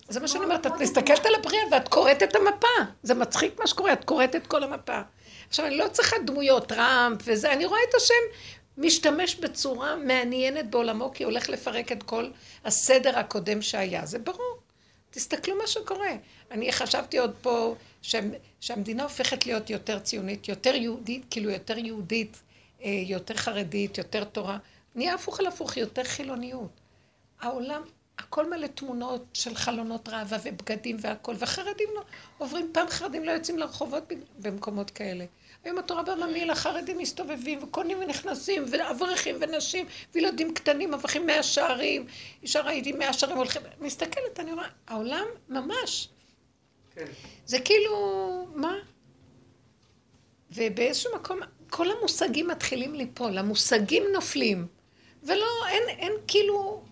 [0.08, 2.92] זה מה שאני אומרת, את מסתכלת על הבריאה ואת קוראת את המפה.
[3.02, 5.00] זה מצחיק מה שקורה, את קוראת את כל המפה.
[5.48, 8.14] עכשיו, אני לא צריכה דמויות, טראמפ וזה, אני רואה את השם
[8.78, 12.30] משתמש בצורה מעניינת בעולמו, כי הולך לפרק את כל
[12.64, 14.06] הסדר הקודם שהיה.
[14.06, 14.58] זה ברור.
[15.10, 16.10] תסתכלו מה שקורה.
[16.50, 18.14] אני חשבתי עוד פה ש...
[18.60, 22.42] שהמדינה הופכת להיות יותר ציונית, יותר יהודית, כאילו יותר יהודית,
[22.84, 24.58] אה, יותר חרדית, יותר תורה.
[24.94, 26.70] נהיה הפוך על הפוך, יותר חילוניות.
[27.40, 27.82] העולם,
[28.18, 32.02] הכל מלא תמונות של חלונות ראווה ובגדים והכל, והחרדים לא,
[32.38, 35.24] עוברים, פעם חרדים לא יוצאים לרחובות במקומות כאלה.
[35.68, 42.06] היום התורה בממיל, החרדים מסתובבים וקונים ונכנסים, ואברכים ונשים, וילדים קטנים, אברכים מאה שערים,
[42.42, 46.08] אישה ראיתי מאה שערים הולכים, מסתכלת, אני רואה, העולם ממש.
[46.94, 47.04] כן.
[47.46, 48.74] זה כאילו, מה?
[50.50, 51.40] ובאיזשהו מקום,
[51.70, 54.66] כל המושגים מתחילים ליפול, המושגים נופלים,
[55.22, 56.82] ולא, אין, אין כאילו,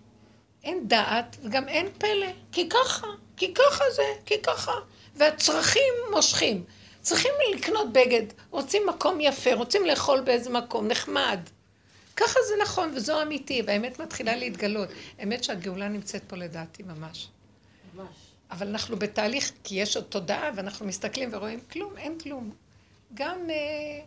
[0.64, 3.06] אין דעת, וגם אין פלא, כי ככה,
[3.36, 4.72] כי ככה זה, כי ככה,
[5.14, 6.64] והצרכים מושכים.
[7.06, 11.40] צריכים לקנות בגד, רוצים מקום יפה, רוצים לאכול באיזה מקום נחמד.
[12.16, 14.88] ככה זה נכון, וזו אמיתי, והאמת מתחילה להתגלות.
[15.18, 17.28] האמת שהגאולה נמצאת פה לדעתי ממש.
[17.94, 18.08] ממש.
[18.50, 22.50] אבל אנחנו בתהליך, כי יש עוד תודעה, ואנחנו מסתכלים ורואים כלום, אין כלום.
[23.14, 24.04] גם, אה,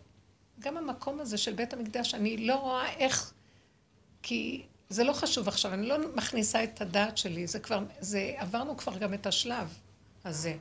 [0.58, 3.32] גם המקום הזה של בית המקדש, אני לא רואה איך,
[4.22, 8.76] כי זה לא חשוב עכשיו, אני לא מכניסה את הדעת שלי, זה כבר, זה, עברנו
[8.76, 9.78] כבר גם את השלב
[10.24, 10.54] הזה.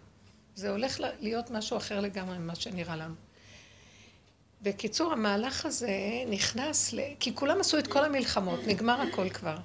[0.59, 3.15] זה הולך להיות משהו אחר לגמרי ממה שנראה לנו.
[4.61, 5.89] בקיצור, המהלך הזה
[6.29, 6.99] נכנס ל...
[7.19, 9.57] כי כולם עשו את כל המלחמות, נגמר הכל כבר.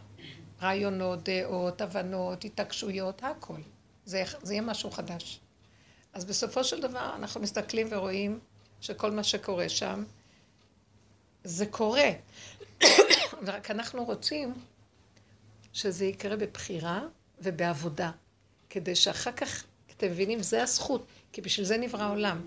[0.62, 3.60] רעיונות, דעות, הבנות, התעקשויות, הכל.
[4.04, 5.40] זה, זה יהיה משהו חדש.
[6.12, 8.38] אז בסופו של דבר אנחנו מסתכלים ורואים
[8.80, 10.04] שכל מה שקורה שם,
[11.44, 12.10] זה קורה.
[13.46, 14.54] רק אנחנו רוצים
[15.72, 17.00] שזה יקרה בבחירה
[17.40, 18.10] ובעבודה,
[18.70, 19.64] כדי שאחר כך
[20.04, 20.42] אתם מבינים?
[20.42, 22.40] זה הזכות, כי בשביל זה נברא העולם.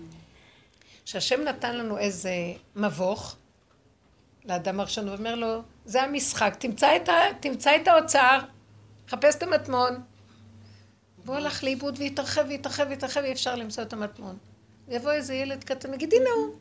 [1.04, 2.30] שהשם נתן לנו איזה
[2.76, 3.36] מבוך
[4.44, 8.38] לאדם הראשון, ואומר לו, זה המשחק, תמצא את, ה, תמצא את האוצר,
[9.08, 10.02] חפש את המטמון.
[11.24, 14.36] והוא הלך לאיבוד והתרחב והתרחב והתרחב, אי אפשר למצוא את המטמון.
[14.88, 16.54] יבוא איזה ילד קטן, נגיד, הנה הוא.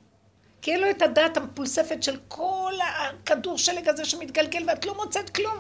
[0.61, 5.29] כי אין לו את הדעת המפולספת של כל הכדור שלג הזה שמתגלגל ואת לא מוצאת
[5.29, 5.57] כלום.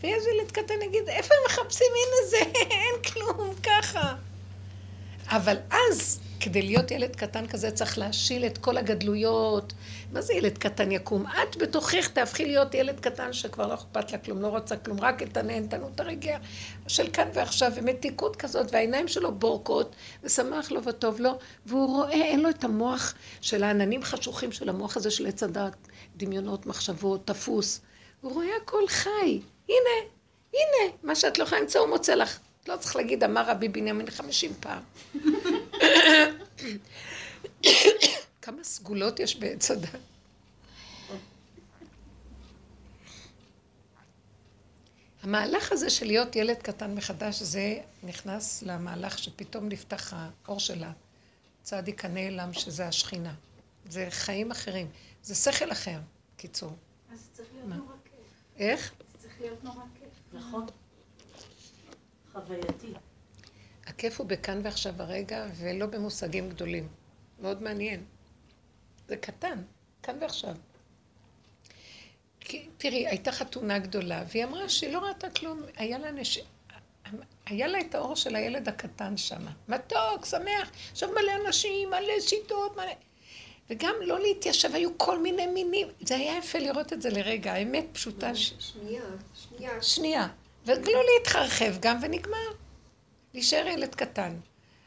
[0.00, 1.86] ואיזה ילד קטן יגיד, איפה הם מחפשים?
[1.92, 4.14] הנה זה, אין כלום, ככה.
[5.28, 9.72] אבל אז, כדי להיות ילד קטן כזה, צריך להשיל את כל הגדלויות.
[10.12, 11.26] מה זה ילד קטן יקום?
[11.26, 15.22] את בתוכך תהפכי להיות ילד קטן שכבר לא אכפת לה כלום, לא רוצה כלום, רק
[15.22, 16.38] את הנהנתנות הרגע
[16.88, 21.30] של כאן ועכשיו, ומתיקות כזאת, והעיניים שלו בורקות, ושמח לו וטוב לו,
[21.66, 25.76] והוא רואה, אין לו את המוח של העננים חשוכים של המוח הזה של עץ הדת,
[26.16, 27.80] דמיונות, מחשבות, תפוס.
[28.20, 29.40] הוא רואה הכל חי.
[29.68, 30.10] הנה,
[30.54, 32.38] הנה, מה שאת לא יכולה למצוא הוא מוצא לך.
[32.68, 34.82] לא צריך להגיד, אמר רבי בנימין חמישים פעם.
[38.42, 39.90] כמה סגולות יש בעץ הדת.
[45.22, 50.84] המהלך הזה של להיות ילד קטן מחדש, זה נכנס למהלך שפתאום נפתח האור של
[51.62, 53.34] הצדיק הנעלם, שזה השכינה.
[53.88, 54.88] זה חיים אחרים.
[55.22, 55.98] זה שכל אחר,
[56.36, 56.72] קיצור.
[57.12, 58.12] אז זה צריך להיות נורא כיף.
[58.56, 58.92] איך?
[59.12, 60.08] זה צריך להיות נורא כיף.
[60.32, 60.66] נכון.
[62.36, 62.92] חווייתי.
[63.86, 66.88] הכיף הוא בכאן ועכשיו הרגע, ולא במושגים גדולים.
[67.40, 68.04] מאוד מעניין.
[69.08, 69.62] זה קטן,
[70.02, 70.54] כאן ועכשיו.
[72.40, 75.62] כי, תראי, הייתה חתונה גדולה, והיא אמרה שהיא לא ראתה כלום.
[75.76, 76.38] היה לה, נש...
[77.46, 79.46] היה לה את האור של הילד הקטן שם.
[79.68, 82.92] מתוק, שמח, עכשיו מלא אנשים, מלא שיטות, מלא...
[83.70, 85.88] וגם לא להתיישב, היו כל מיני מינים.
[86.00, 88.34] זה היה יפה לראות את זה לרגע, האמת פשוטה.
[88.34, 89.02] שנייה,
[89.34, 89.82] שנייה.
[89.82, 90.28] שנייה.
[90.66, 92.48] ולא להתחרחב גם, ונגמר.
[93.34, 94.36] להישאר ילד קטן.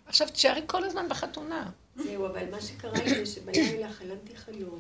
[0.05, 1.69] עכשיו תשארי כל הזמן בחתונה.
[1.95, 4.79] זהו, אבל מה שקרה זה שבלילה חלמתי חלום.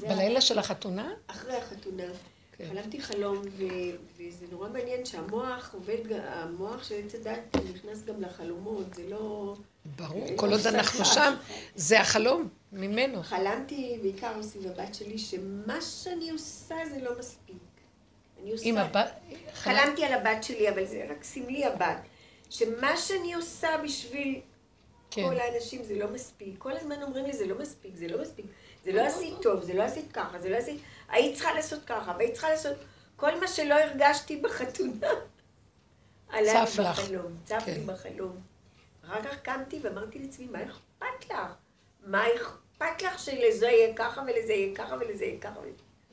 [0.00, 1.12] בלילה של החתונה?
[1.26, 2.04] אחרי החתונה.
[2.52, 2.68] כן.
[2.68, 3.42] חלמתי חלום,
[4.18, 9.54] וזה נורא מעניין שהמוח עובד, המוח של עץ הדת נכנס גם לחלומות, זה לא...
[9.96, 11.34] ברור, כל עוד אנחנו שם,
[11.74, 13.22] זה החלום ממנו.
[13.22, 17.56] חלמתי בעיקר סביב הבת שלי, שמה שאני עושה זה לא מספיק.
[18.42, 18.68] אני עושה...
[18.68, 19.10] עם הבת...
[19.54, 21.98] חלמתי על הבת שלי, אבל זה רק סמלי הבת.
[22.50, 24.40] שמה שאני עושה בשביל
[25.10, 25.28] כן.
[25.28, 26.54] כל האנשים זה לא מספיק.
[26.58, 28.46] כל הזמן אומרים לי, זה לא מספיק, זה לא מספיק.
[28.84, 30.80] זה לא עשית טוב, זה לא עשית ככה, זה לא עשית...
[31.08, 32.76] היית צריכה לעשות ככה, והיית צריכה לעשות...
[33.16, 35.08] כל מה שלא הרגשתי בחתונה,
[36.28, 37.36] עלה לי בחלום.
[37.44, 37.86] צף לי כן.
[37.86, 38.40] בחלום.
[39.04, 41.36] אחר כך קמתי ואמרתי לעצמי, מה אכפת לך?
[42.06, 45.60] מה אכפת לך שלזה יהיה ככה ולזה יהיה ככה ולזה יהיה ככה?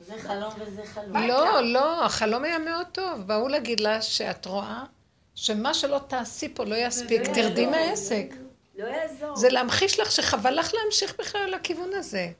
[0.06, 1.16] זה חלום וזה חלום.
[1.16, 3.20] לא, לא, החלום היה מאוד טוב.
[3.26, 4.84] באו להגיד לה שאת רואה
[5.34, 8.34] שמה שלא תעשי פה לא יספיק, תרדי מהעסק.
[8.78, 9.36] לא יעזור.
[9.36, 12.32] זה להמחיש לך שחבל לך להמשיך בכלל לכיוון הזה.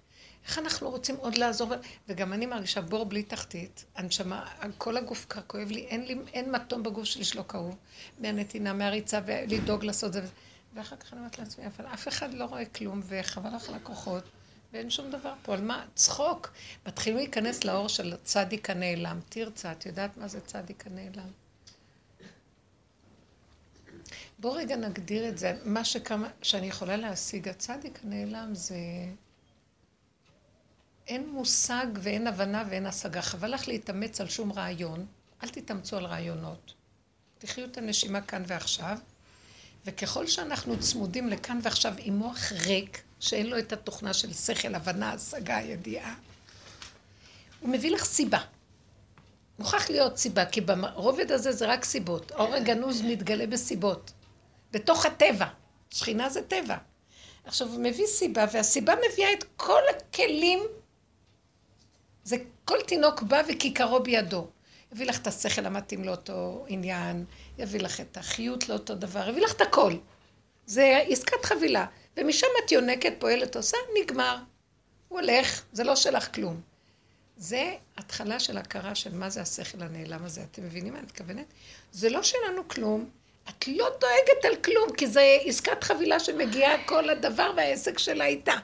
[0.46, 1.68] איך אנחנו רוצים עוד לעזור?
[2.08, 4.46] וגם אני מרגישה בור בלי תחתית, הנשמה,
[4.78, 7.76] כל הגוף כואב לי, אין, לי, אין מתום בגוף שלי שלא כאוב,
[8.18, 10.22] מהנתינה, מהריצה, ולדאוג לעשות זה.
[10.74, 14.24] ואחר כך אני אומרת לעצמי, אבל אף אחד לא רואה כלום, וחבל לך לקוחות,
[14.72, 15.54] ואין שום דבר פה.
[15.54, 15.86] על מה?
[15.94, 16.52] צחוק.
[16.86, 19.20] מתחילים להיכנס לאור של צדיק הנעלם.
[19.28, 21.30] תרצה, את יודעת מה זה צדיק הנעלם?
[24.38, 25.58] בואו רגע נגדיר את זה.
[25.64, 28.76] מה שכמה, שאני יכולה להשיג, הצדיק הנעלם זה...
[31.06, 33.22] אין מושג ואין הבנה ואין השגה.
[33.22, 35.06] חבל לך להתאמץ על שום רעיון.
[35.42, 36.74] אל תתאמצו על רעיונות.
[37.38, 38.98] תחיו את הנשימה כאן ועכשיו,
[39.84, 45.12] וככל שאנחנו צמודים לכאן ועכשיו עם מוח ריק, שאין לו את התוכנה של שכל, הבנה,
[45.12, 46.14] השגה, ידיעה,
[47.60, 48.38] הוא מביא לך סיבה.
[49.58, 52.32] מוכרח להיות סיבה, כי ברובד הזה זה רק סיבות.
[52.32, 54.12] האור הגנוז מתגלה בסיבות.
[54.72, 55.46] בתוך הטבע.
[55.90, 56.76] שכינה זה טבע.
[57.44, 60.60] עכשיו, הוא מביא סיבה, והסיבה מביאה את כל הכלים.
[62.24, 64.46] זה כל תינוק בא וכיכרו בידו.
[64.92, 67.24] יביא לך את השכל המתאים לאותו עניין,
[67.58, 69.92] יביא לך את החיות לאותו דבר, יביא לך את הכל.
[70.66, 71.86] זה עסקת חבילה.
[72.18, 74.36] ומשם את יונקת, פועלת, עושה, נגמר.
[75.08, 76.60] הוא הולך, זה לא שלך כלום.
[77.36, 80.42] זה התחלה של הכרה של מה זה השכל הנעלם הזה.
[80.50, 81.46] אתם מבינים מה אני מתכוונת?
[81.92, 83.10] זה לא שלנו כלום,
[83.48, 88.54] את לא דואגת על כלום, כי זה עסקת חבילה שמגיעה כל הדבר והעסק שלה איתה.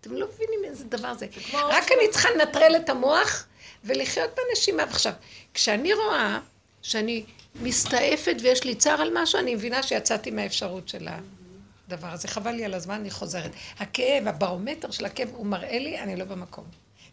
[0.00, 1.26] אתם לא מבינים איזה דבר זה.
[1.52, 3.46] רק אני צריכה לנטרל את המוח
[3.84, 4.82] ולחיות בנשימה.
[4.82, 5.12] ועכשיו,
[5.54, 6.40] כשאני רואה
[6.82, 11.08] שאני מסתעפת ויש לי צער על משהו, אני מבינה שיצאתי מהאפשרות של
[11.88, 12.28] הדבר הזה.
[12.28, 13.50] חבל לי על הזמן, אני חוזרת.
[13.78, 16.64] הכאב, הברומטר של הכאב, הוא מראה לי, אני לא במקום.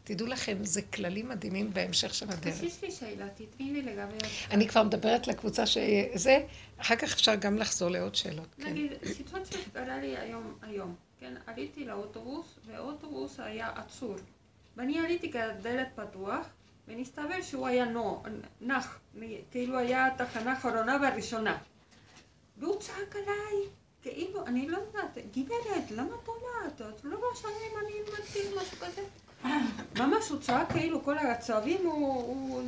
[0.04, 2.64] תדעו לכם, זה כללים מדהימים בהמשך של הדרך.
[2.64, 4.18] יש לי שאלה, תתני לי לגבי...
[4.52, 6.40] אני כבר מדברת לקבוצה שזה,
[6.78, 8.48] אחר כך אפשר גם לחזור לעוד שאלות.
[8.58, 8.70] כן.
[8.70, 14.16] נגיד, סיטואציה שקרה לי היום, היום, כן, עליתי לאוטובוס, והאוטובוס היה עצור.
[14.78, 16.48] ואני עליתי כדלת פתוח,
[16.88, 17.86] ונסתבר שהוא היה
[18.62, 19.00] נח,
[19.52, 21.58] כאילו היה התחנה האחרונה והראשונה.
[22.58, 23.70] והוא צעק עליי,
[24.06, 26.68] כאילו, אני לא יודעת, גברת, למה עולה?
[26.68, 29.02] את לא רואה שאני אני מתאים משהו כזה?
[30.00, 32.62] ממש הוא צעק כאילו כל הצועבים הוא,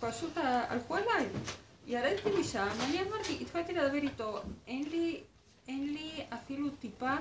[0.00, 1.26] פשוט הלכו אליי.
[1.86, 5.20] ירדתי משם, אני אמרתי, התחלתי לדבר איתו, אין לי,
[5.68, 7.14] אין לי אפילו טיפה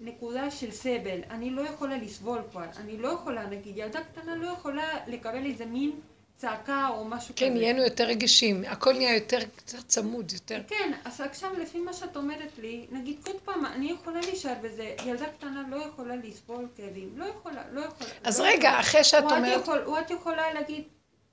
[0.00, 4.46] נקודה של סבל, אני לא יכולה לסבול כבר, אני לא יכולה, נגיד ילדה קטנה לא
[4.46, 5.92] יכולה לקבל איזה מין
[6.36, 7.54] צעקה או משהו כן, כזה.
[7.54, 10.60] כן, נהיינו יותר רגישים, הכל נהיה יותר קצת צמוד, יותר...
[10.68, 14.94] כן, אז עכשיו לפי מה שאת אומרת לי, נגיד כל פעם, אני יכולה להישאר בזה,
[15.06, 18.10] ילדה קטנה לא יכולה לסבול כאבים, לא יכולה, לא יכולה.
[18.24, 18.80] אז לא רגע, יכולה.
[18.80, 19.60] אחרי שאת אומרת...
[19.62, 20.84] יכול, או את יכולה להגיד,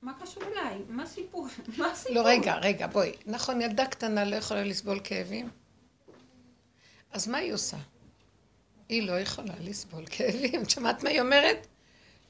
[0.01, 0.77] מה קשור אליי?
[0.89, 1.47] מה הסיפור?
[1.77, 2.15] מה הסיפור?
[2.15, 3.11] לא, רגע, רגע, בואי.
[3.25, 5.49] נכון, ילדה קטנה לא יכולה לסבול כאבים?
[7.11, 7.77] אז מה היא עושה?
[8.89, 10.61] היא לא יכולה לסבול כאבים.
[10.61, 11.67] את שמעת מה היא אומרת?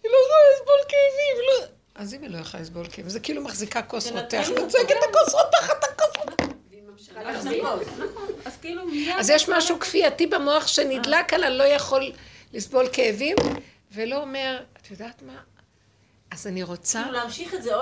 [0.03, 1.37] היא לא יכולה לסבול כאבים.
[1.47, 1.80] לא...
[1.95, 5.33] אז אם היא לא יכולה לסבול כאב, זה כאילו מחזיקה כוס רותח, נוצקת את הכוס
[5.33, 6.55] רותחת, את הכוס רותחת.
[9.19, 12.11] אז יש משהו כפייתי במוח שנדלק על הלא יכול
[12.53, 13.35] לסבול כאבים,
[13.91, 15.37] ולא אומר, את יודעת מה?
[16.31, 17.03] אז אני רוצה...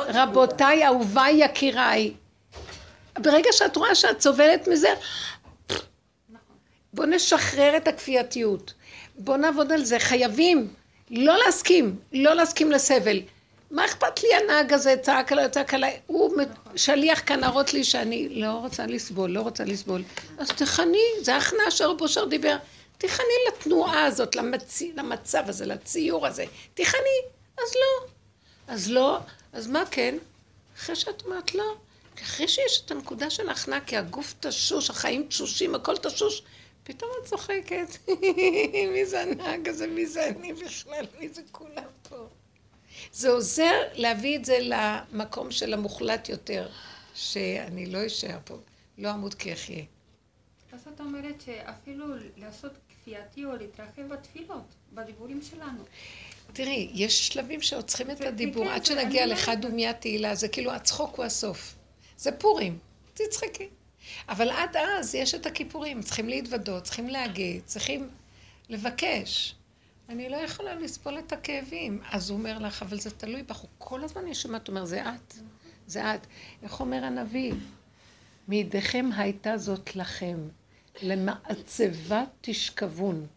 [0.07, 2.13] רבותיי, אהוביי, יקיריי,
[3.19, 4.89] ברגע שאת רואה שאת סובלת מזה,
[6.93, 8.73] בוא נשחרר את הכפייתיות.
[9.17, 9.99] בוא נעבוד על זה.
[9.99, 10.73] חייבים
[11.11, 13.21] לא להסכים, לא להסכים לסבל.
[13.71, 16.31] מה אכפת לי הנהג הזה, צעק עליי, צעק עליי, הוא
[16.75, 20.03] שליח כאן להראות לי שאני לא רוצה לסבול, לא רוצה לסבול.
[20.37, 22.57] אז תכני, זה הכנעה שרבו שר דיבר,
[22.97, 24.81] תכני לתנועה הזאת, למצ...
[24.95, 27.19] למצב הזה, לציור הזה, תכני,
[27.57, 28.07] אז לא.
[28.67, 29.17] אז לא,
[29.53, 30.17] אז מה כן?
[30.77, 31.75] אחרי שאת אומרת לא,
[32.23, 36.43] אחרי שיש את הנקודה של ההכנעה, כי הגוף תשוש, החיים תשושים, הכל תשוש,
[36.83, 37.87] פתאום את צוחקת,
[38.93, 41.83] מי זה הנהג הזה, מי זה אני בכלל, מי זה כולם.
[43.11, 46.69] זה עוזר להביא את זה למקום של המוחלט יותר,
[47.15, 48.57] שאני לא אשאר פה,
[48.97, 49.83] לא אמות כי אחיה.
[50.71, 52.05] אז את אומרת שאפילו
[52.37, 55.83] לעשות כפייתי או להתרחב בתפילות, בדיבורים שלנו.
[56.53, 61.25] תראי, יש שלבים שעוצרים את הדיבור, עד שנגיע לך דומיה תהילה, זה כאילו הצחוק הוא
[61.25, 61.75] הסוף.
[62.17, 62.77] זה פורים,
[63.13, 63.67] תצחקי.
[64.29, 68.09] אבל עד אז יש את הכיפורים, צריכים להתוודות, צריכים להגיד, צריכים
[68.69, 69.55] לבקש.
[70.09, 72.01] אני לא יכולה לסבול את הכאבים.
[72.11, 73.57] אז הוא אומר לך, אבל זה תלוי בך.
[73.57, 75.33] הוא כל הזמן יש שומעת, הוא אומר, זה את,
[75.87, 76.27] זה את.
[76.63, 77.53] איך אומר הנביא?
[78.47, 80.37] מידיכם הייתה זאת לכם,
[81.01, 83.27] למעצבה תשכבון.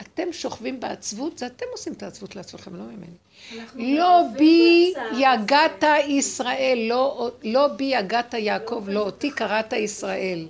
[0.00, 3.16] אתם שוכבים בעצבות, זה אתם עושים את העצבות לעצמכם, לא ממני.
[3.96, 10.48] לא בי יגעת ישראל, לא, לא בי יגעת יעקב, לא אותי קראת ישראל.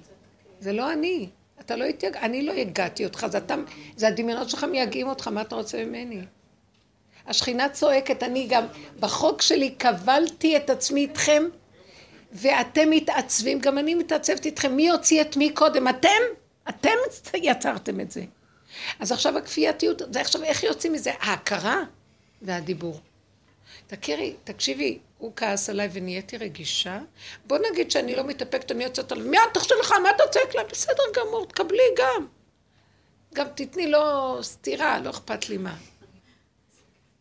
[0.61, 1.29] זה לא אני.
[1.71, 2.17] אתה לא התייג...
[2.17, 3.55] אני לא הגעתי אותך, זה, אתה...
[3.97, 6.21] זה הדמיונות שלך מייגעים אותך, מה אתה רוצה ממני?
[7.27, 8.65] השכינה צועקת, אני גם
[9.01, 11.43] בחוק שלי קבלתי את עצמי איתכם,
[12.33, 14.77] ואתם מתעצבים, גם אני מתעצבת איתכם.
[14.77, 15.89] מי הוציא את מי קודם?
[15.89, 16.09] אתם?
[16.69, 16.97] אתם
[17.35, 18.25] יצרתם את זה.
[19.01, 21.11] אז עכשיו הכפייתיות, זה עכשיו איך יוצאים מזה?
[21.21, 21.83] ההכרה
[22.43, 23.01] והדיבור.
[23.87, 27.01] תכירי, תקשיבי, הוא כעס עליי ונהייתי רגישה,
[27.45, 30.65] בוא נגיד שאני לא מתאפקת, אני יוצאת עליו, מיד תחשוב לך, מה אתה צועק לה?
[30.65, 32.27] בסדר גמור, תקבלי גם.
[33.35, 35.77] גם תתני לו סטירה, לא אכפת לי מה.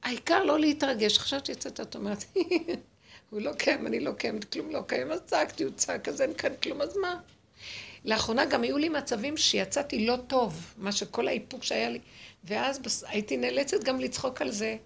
[0.03, 2.23] העיקר לא להתרגש, חשבתי יצאת, את אומרת,
[3.29, 6.33] הוא לא קיים, אני לא קיימת, כלום לא קיים, אז צעקתי, הוא צעק, אז אין
[6.33, 7.15] כאן כלום, אז מה?
[8.05, 11.99] לאחרונה גם היו לי מצבים שיצאתי לא טוב, מה שכל האיפוק שהיה לי,
[12.43, 14.77] ואז הייתי נאלצת גם לצחוק על זה.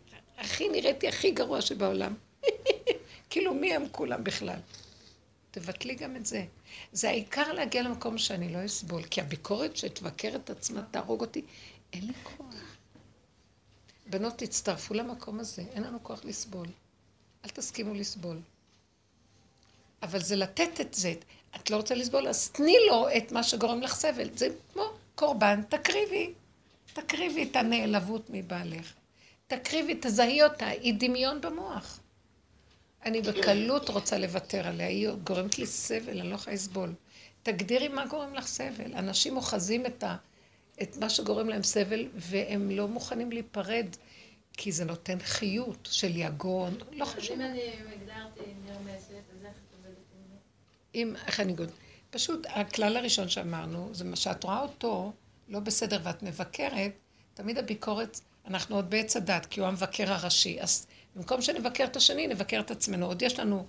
[0.44, 2.14] הכי נראיתי הכי גרוע שבעולם.
[3.30, 4.60] כאילו, מי הם כולם בכלל?
[5.52, 6.46] תבטלי גם את זה.
[6.92, 11.42] זה העיקר להגיע למקום שאני לא אסבול, כי הביקורת שתבקר את עצמה, תהרוג אותי,
[11.94, 12.78] אין לי כוח.
[14.08, 16.68] בנות, תצטרפו למקום הזה, אין לנו כוח לסבול.
[17.46, 18.38] אל תסכימו לסבול.
[20.04, 21.14] אבל זה לתת את זה.
[21.56, 24.30] את לא רוצה לסבול, אז תני לו את מה שגורם לך סבל.
[24.38, 24.84] זה כמו
[25.16, 26.34] קורבן, תקריבי.
[26.94, 28.94] תקריבי את הנעלבות מבעלך.
[29.48, 32.00] תקריבי, תזהי אותה, היא דמיון במוח.
[33.06, 36.94] אני בקלות רוצה לוותר עליה, היא גורמת לי סבל, אני לא יכולה לסבול.
[37.44, 38.94] תגדירי מה גורם לך סבל.
[38.96, 40.16] אנשים אוחזים את, ה,
[40.82, 43.86] את מה שגורם להם סבל, והם לא מוכנים להיפרד,
[44.54, 47.36] כי זה נותן חיות של יגון, לא חשוב.
[47.36, 47.62] אם אני
[47.94, 50.36] הגדרתי נרמסת, אז איך את עובדת עם זה?
[50.96, 51.70] אם, איך אני אגיד?
[52.10, 55.12] פשוט, הכלל הראשון שאמרנו, זה מה שאת רואה אותו
[55.50, 56.92] לא בסדר ואת מבקרת,
[57.34, 58.20] תמיד הביקורת...
[58.48, 60.62] אנחנו עוד בעץ הדת, כי הוא המבקר הראשי.
[60.62, 63.06] אז במקום שנבקר את השני, נבקר את עצמנו.
[63.06, 63.66] עוד יש לנו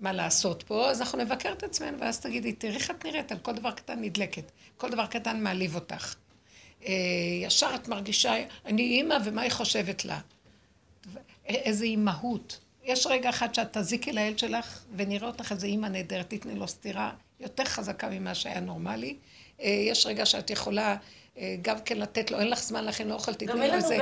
[0.00, 3.38] מה לעשות פה, אז אנחנו נבקר את עצמנו, ואז תגידי, תראי איך את נראית, על
[3.38, 4.52] כל דבר קטן נדלקת.
[4.76, 6.14] כל דבר קטן מעליב אותך.
[6.86, 6.92] אה,
[7.42, 8.34] ישר את מרגישה,
[8.64, 10.20] אני אימא ומה היא חושבת לה.
[11.46, 12.60] איזה אימהות.
[12.84, 17.12] יש רגע אחד שאת תזיקי לילד שלך ונראה אותך איזה אימא נהדרת, תתני לו סטירה
[17.40, 19.16] יותר חזקה ממה שהיה נורמלי.
[19.60, 20.96] אה, יש רגע שאת יכולה
[21.62, 23.98] גם כן לתת לו, אין לך זמן לכן לא אוכל, תתני לו איזה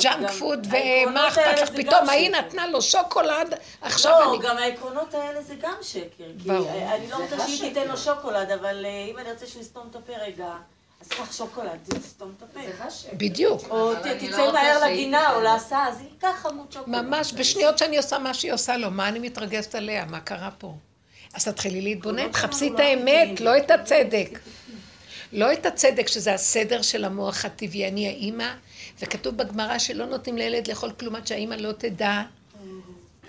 [0.00, 4.42] junk food, ומה אכפת לך פתאום, ההיא נתנה לו שוקולד, עכשיו אני...
[4.42, 6.24] לא, גם העקרונות האלה זה גם שקר.
[6.46, 6.70] ברור.
[6.94, 9.96] אני לא רוצה שהיא תיתן לו שוקולד, אבל אה, אם אני רוצה שהוא יסתום את
[9.96, 10.46] הפה רגע...
[11.00, 12.60] אז קח שוקולד, תסתום את הפה.
[13.12, 13.62] בדיוק.
[13.70, 17.02] או תצא לא מהר לגינה או להסעה, אז היא ייקח חמוד שוקולד.
[17.02, 20.74] ממש, בשניות שאני עושה מה שהיא עושה לו, מה אני מתרגשת עליה, מה קרה פה?
[21.34, 24.38] אז תתחילי להתבונן, לא תחפשי את האמת, לא את הצדק.
[25.32, 28.54] לא את הצדק, שזה הסדר של המוח הטבעי, אני האימא,
[29.02, 32.22] וכתוב בגמרא שלא נותנים לילד לאכול כלום עד שהאימא לא תדע.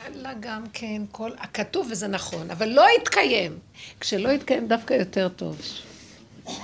[0.06, 1.32] אללה גם כן, כל...
[1.38, 3.60] הכתוב וזה נכון, אבל לא יתקיים.
[4.00, 5.62] כשלא יתקיים דווקא יותר טוב.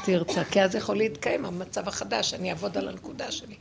[0.05, 3.55] תרצה, כי אז יכול להתקיים המצב החדש, אני אעבוד על הנקודה שלי.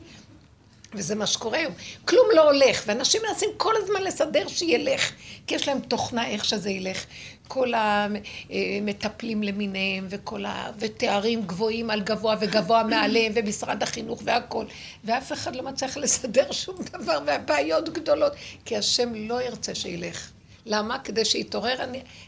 [0.93, 1.73] וזה מה שקורה היום.
[2.05, 5.11] כלום לא הולך, ואנשים מנסים כל הזמן לסדר שילך,
[5.47, 7.05] כי יש להם תוכנה איך שזה ילך.
[7.47, 10.71] כל המטפלים למיניהם, וכל ה...
[10.79, 14.65] ותארים גבוהים על גבוה וגבוה מעליהם, ומשרד החינוך והכל.
[15.03, 18.33] ואף אחד לא מצליח לסדר שום דבר, והבעיות גדולות,
[18.65, 20.29] כי השם לא ירצה שילך.
[20.65, 20.99] למה?
[20.99, 21.77] כדי שיתעורר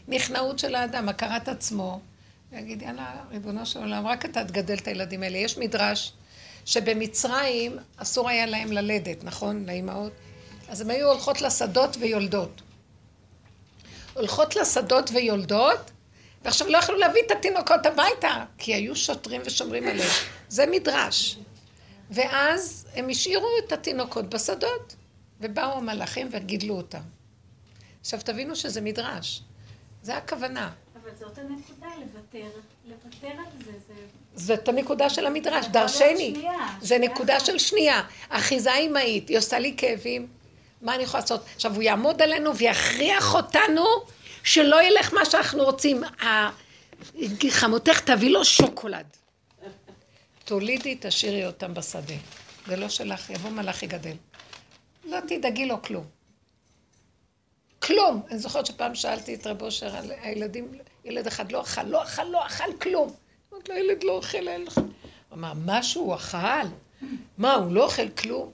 [0.08, 2.00] הנכנעות של האדם, הכרת עצמו,
[2.52, 5.38] ויגיד, יאללה, ריבונו של עולם, רק אתה תגדל את הילדים האלה.
[5.38, 6.12] יש מדרש
[6.64, 9.66] שבמצרים אסור היה להם ללדת, נכון?
[9.66, 10.12] לאימהות.
[10.68, 12.62] אז הן היו הולכות לשדות ויולדות.
[14.14, 15.90] הולכות לשדות ויולדות,
[16.42, 20.10] ועכשיו לא יכלו להביא את התינוקות הביתה, כי היו שוטרים ושומרים עליהם.
[20.48, 21.38] זה מדרש.
[22.10, 24.96] ואז הם השאירו את התינוקות בשדות,
[25.40, 27.02] ובאו המלאכים וגידלו אותם.
[28.00, 29.42] עכשיו תבינו שזה מדרש.
[30.02, 30.72] זה הכוונה.
[31.02, 33.94] אבל זאת הנקודה, לוותר, לוותר על זה, זה...
[34.34, 36.34] זאת הנקודה של המדרש, דרשני.
[36.80, 38.02] זה נקודה של שנייה.
[38.28, 40.26] אחיזה אמהית, היא עושה לי כאבים,
[40.82, 41.44] מה אני יכולה לעשות?
[41.54, 43.84] עכשיו, הוא יעמוד עלינו ויכריח אותנו
[44.44, 46.02] שלא ילך מה שאנחנו רוצים.
[47.50, 49.06] חמותך תביא לו שוקולד.
[50.44, 52.14] תולידי, תשאירי אותם בשדה.
[52.66, 54.16] זה לא שלך, יבוא מלאך יגדל.
[55.04, 56.04] לא תדאגי לו כלום.
[57.82, 58.22] כלום.
[58.30, 60.72] אני זוכרת שפעם שאלתי את רב אושר על הילדים,
[61.04, 63.14] ילד אחד לא אכל, לא אכל, לא אכל כלום.
[63.70, 64.78] אמרתי לו, ילד לא אוכל, אין לך.
[64.78, 64.84] הוא
[65.38, 66.66] אמר, משהו הוא אכל?
[67.38, 68.50] מה, הוא לא אוכל כלום?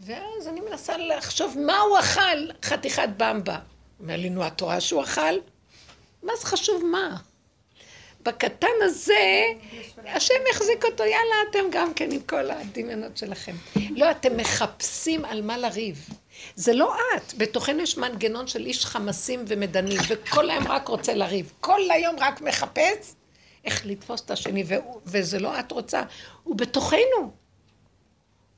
[0.00, 3.58] ואז אני מנסה לחשוב מה הוא אכל, חתיכת במבה.
[4.00, 5.34] אומר לי, נו, את רואה שהוא אכל?
[6.22, 7.16] מה זה חשוב מה?
[8.22, 9.42] בקטן הזה,
[10.04, 13.54] השם יחזיק אותו, יאללה, אתם גם כן עם כל הדמיונות שלכם.
[13.96, 16.08] לא, אתם מחפשים על מה לריב.
[16.54, 21.52] זה לא את, בתוכנו יש מנגנון של איש חמסים ומדנים, וכל היום רק רוצה לריב.
[21.60, 23.14] כל היום רק מחפש
[23.64, 24.64] איך לתפוס את השני,
[25.06, 26.02] וזה לא את רוצה,
[26.44, 27.32] הוא בתוכנו.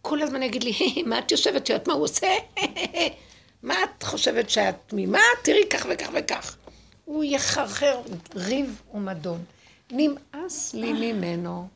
[0.03, 2.27] כל הזמן יגיד לי, מה את יושבת, שאת מה הוא עושה?
[3.63, 5.21] מה את חושבת שאת תמימה?
[5.45, 6.57] תראי כך וכך וכך.
[7.05, 8.01] הוא יחרחר
[8.35, 9.45] ריב ומדון.
[9.91, 11.69] נמאס לי ממנו.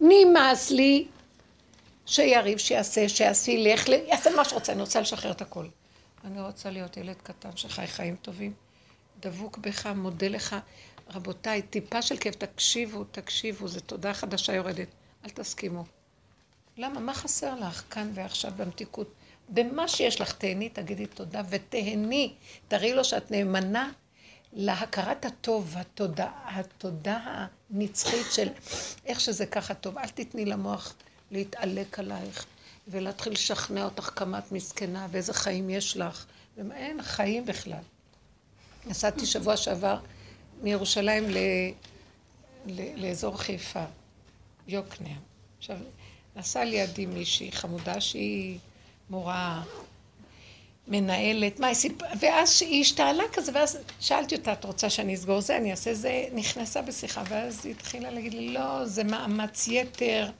[0.00, 1.06] נמאס לי
[2.06, 5.66] שיריב, שיעשה, שיעשי, לך, יעשה מה שרוצה, אני רוצה לשחרר את הכל.
[6.24, 8.52] אני רוצה להיות ילד קטן שחי חיים טובים,
[9.20, 10.56] דבוק בך, מודה לך.
[11.14, 14.88] רבותיי, טיפה של כאב, תקשיבו, תקשיבו, זו תודה חדשה יורדת.
[15.24, 15.84] אל תסכימו.
[16.76, 17.00] למה?
[17.00, 19.12] מה חסר לך כאן ועכשיו במתיקות?
[19.48, 22.34] במה שיש לך תהני, תגידי תודה, ותהני.
[22.68, 23.90] תראי לו שאת נאמנה
[24.52, 28.48] להכרת הטוב, התודה, התודה הנצחית של
[29.06, 29.98] איך שזה ככה טוב.
[29.98, 30.94] אל תתני למוח
[31.30, 32.46] להתעלק עלייך
[32.88, 36.26] ולהתחיל לשכנע אותך כמה את מסכנה ואיזה חיים יש לך.
[36.72, 37.82] אין חיים בכלל.
[38.86, 39.98] נסעתי שבוע שעבר
[40.62, 41.36] מירושלים ל...
[42.66, 43.06] ל...
[43.06, 43.84] לאזור חיפה,
[44.68, 45.20] יוקנעם.
[45.58, 45.76] עכשיו,
[46.36, 48.58] נסעה לידי מישהי חמודה שהיא
[49.10, 49.62] מורה,
[50.88, 55.40] מנהלת, מה היא סיפרה, ואז היא השתעלה כזה, ואז שאלתי אותה, את רוצה שאני אסגור
[55.40, 60.30] זה, אני אעשה זה, נכנסה בשיחה, ואז היא התחילה להגיד לי, לא, זה מאמץ יתר,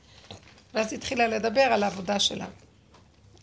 [0.75, 2.47] ואז היא התחילה לדבר על העבודה שלה.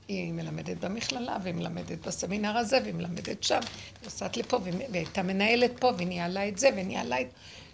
[0.08, 5.24] היא מלמדת במכללה, והיא מלמדת בסמינר הזה, והיא מלמדת שם, היא נוסעת לפה, והיא הייתה
[5.24, 7.28] מנהלת פה, והיא ניהלה את זה, וניהלה את...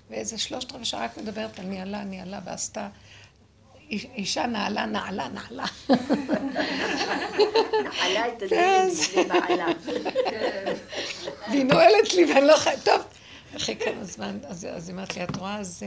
[0.10, 2.90] ואיזה שלושת רבעי שעה רק מדברת על ניהלה, ניהלה, ועשתה
[3.90, 5.66] אישה נעלה, נעלה, נעלה.
[7.84, 9.68] נעלה את הדלת לבעלה.
[11.50, 13.02] והיא נועלת לי ואני לא יכולה, טוב.
[13.56, 15.86] אחרי כמה זמן, אז היא אמרת לי, את רואה, זה...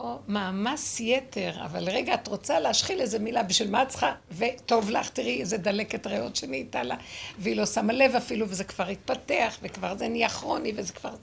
[0.00, 4.14] או מאמץ יתר, אבל רגע, את רוצה להשחיל איזה מילה, בשביל מה את צריכה?
[4.30, 6.96] וטוב לך, תראי איזה דלקת ריאות שנהייתה לה,
[7.38, 11.14] והיא לא שמה לב אפילו, וזה כבר התפתח, וכבר זה נהיה כרוני, וזה כבר...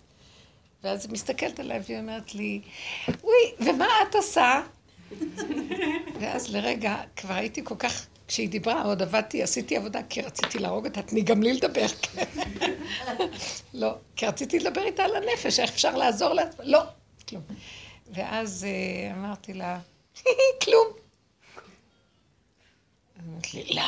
[0.83, 2.61] ואז היא מסתכלת עליי והיא אומרת לי,
[3.07, 4.61] וואי, ומה את עושה?
[6.19, 10.85] ואז לרגע, כבר הייתי כל כך, כשהיא דיברה, עוד עבדתי, עשיתי עבודה, כי רציתי להרוג
[10.85, 11.85] אותה, תני גם לי לדבר.
[13.73, 16.43] לא, כי רציתי לדבר איתה על הנפש, איך אפשר לעזור לה?
[16.63, 16.81] לא,
[17.29, 17.41] כלום.
[18.13, 19.79] ואז אה, אמרתי לה,
[20.63, 20.87] כלום.
[23.27, 23.81] אמרתי לי, לא,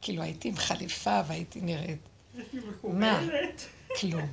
[0.00, 1.98] כאילו הייתי עם חליפה והייתי נראית.
[2.84, 3.22] מה?
[4.00, 4.26] כלום.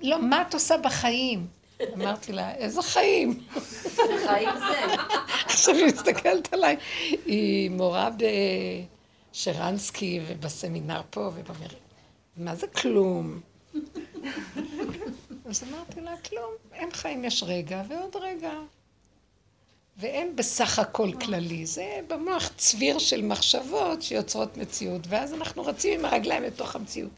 [0.00, 1.46] לא, מה את עושה בחיים?
[1.94, 3.40] אמרתי לה, איזה חיים?
[4.26, 4.94] חיים זה.
[5.46, 6.76] עכשיו היא מסתכלת עליי,
[7.26, 8.10] היא מורה
[9.32, 11.66] בשרנסקי ובסמינר פה ובמר...
[12.36, 13.40] מה זה כלום?
[15.44, 18.52] אז אמרתי לה, כלום, אין חיים, יש רגע ועוד רגע.
[19.96, 26.04] ואין בסך הכל כללי, זה במוח צביר של מחשבות שיוצרות מציאות, ואז אנחנו רצים עם
[26.04, 27.10] הרגליים לתוך המציאות.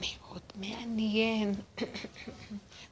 [0.00, 1.54] מאוד מעניין.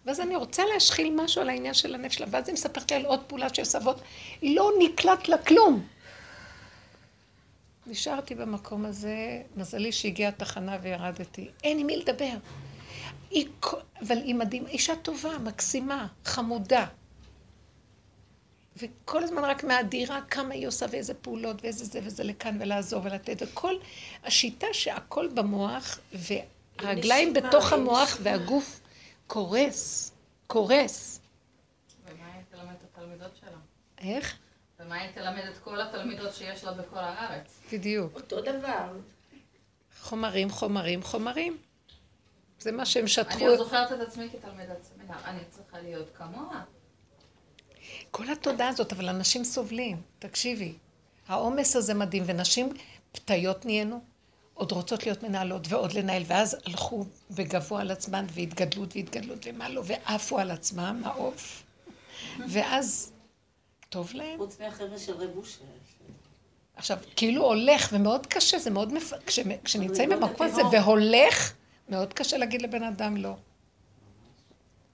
[0.05, 3.05] ואז אני רוצה להשחיל משהו על העניין של הנפש שלה, ואז היא מספרת לי על
[3.05, 4.01] עוד פעולה של סבות,
[4.43, 5.87] לא נקלט לה כלום.
[7.87, 11.49] נשארתי במקום הזה, מזלי שהגיעה התחנה וירדתי.
[11.65, 12.35] אין עם מי לדבר.
[13.31, 13.49] היא,
[14.03, 16.87] אבל היא מדהימה, אישה טובה, מקסימה, חמודה.
[18.77, 23.37] וכל הזמן רק מהדירה כמה היא עושה ואיזה פעולות ואיזה זה וזה לכאן ולעזור ולתת.
[23.41, 23.75] וכל
[24.25, 28.81] השיטה שהכל במוח והרגליים בתוך המוח והגוף
[29.27, 30.13] קורס,
[30.47, 31.21] קורס.
[32.05, 33.59] ומה היא תלמד את התלמידות שלה?
[33.99, 34.37] איך?
[34.81, 37.61] ומה היא תלמד את כל התלמידות שיש לה בכל הארץ?
[37.73, 38.15] בדיוק.
[38.15, 38.93] אותו דבר.
[40.01, 41.59] חומרים, חומרים, חומרים.
[42.67, 43.39] זה מה שהם שטחו.
[43.39, 46.63] אני עוד זוכרת את עצמי כתלמידת סמינר, אני צריכה להיות כמוה.
[48.11, 50.03] כל התודעה הזאת, אבל אנשים סובלים.
[50.19, 50.75] תקשיבי,
[51.29, 52.73] העומס הזה מדהים, ונשים
[53.13, 54.01] פתיות נהיינו,
[54.55, 59.83] עוד רוצות להיות מנהלות ועוד לנהל, ואז הלכו בגבוה על עצמן והתגדלות והתגדלות ומה לא,
[59.85, 61.63] ועפו על עצמם, העוף.
[62.49, 63.13] ואז,
[63.89, 64.39] טוב להם.
[64.39, 65.65] חוץ מהחבר'ה של רב אושר.
[66.77, 69.13] עכשיו, כאילו הולך, ומאוד קשה, זה מאוד מפ...
[69.27, 69.41] כש...
[69.65, 71.53] כשנמצאים במקום הזה והולך,
[71.89, 73.33] מאוד קשה להגיד לבן אדם לא.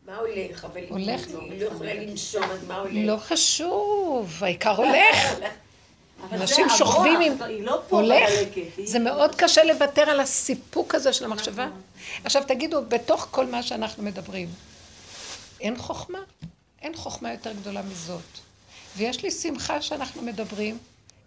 [0.06, 0.64] מה הולך?
[0.64, 1.26] אבל הולך.
[1.26, 2.92] היא לא יכולה לנשום, אז מה הולך?
[2.94, 5.38] לא חשוב, העיקר הולך.
[6.32, 7.32] אנשים שוכבים עם...
[7.60, 8.30] לא הולך,
[8.84, 11.68] זה מאוד קשה לוותר על הסיפוק הזה של המחשבה.
[12.24, 14.48] עכשיו תגידו, בתוך כל מה שאנחנו מדברים,
[15.60, 16.18] אין חוכמה?
[16.82, 18.38] אין חוכמה יותר גדולה מזאת.
[18.96, 20.78] ויש לי שמחה שאנחנו מדברים,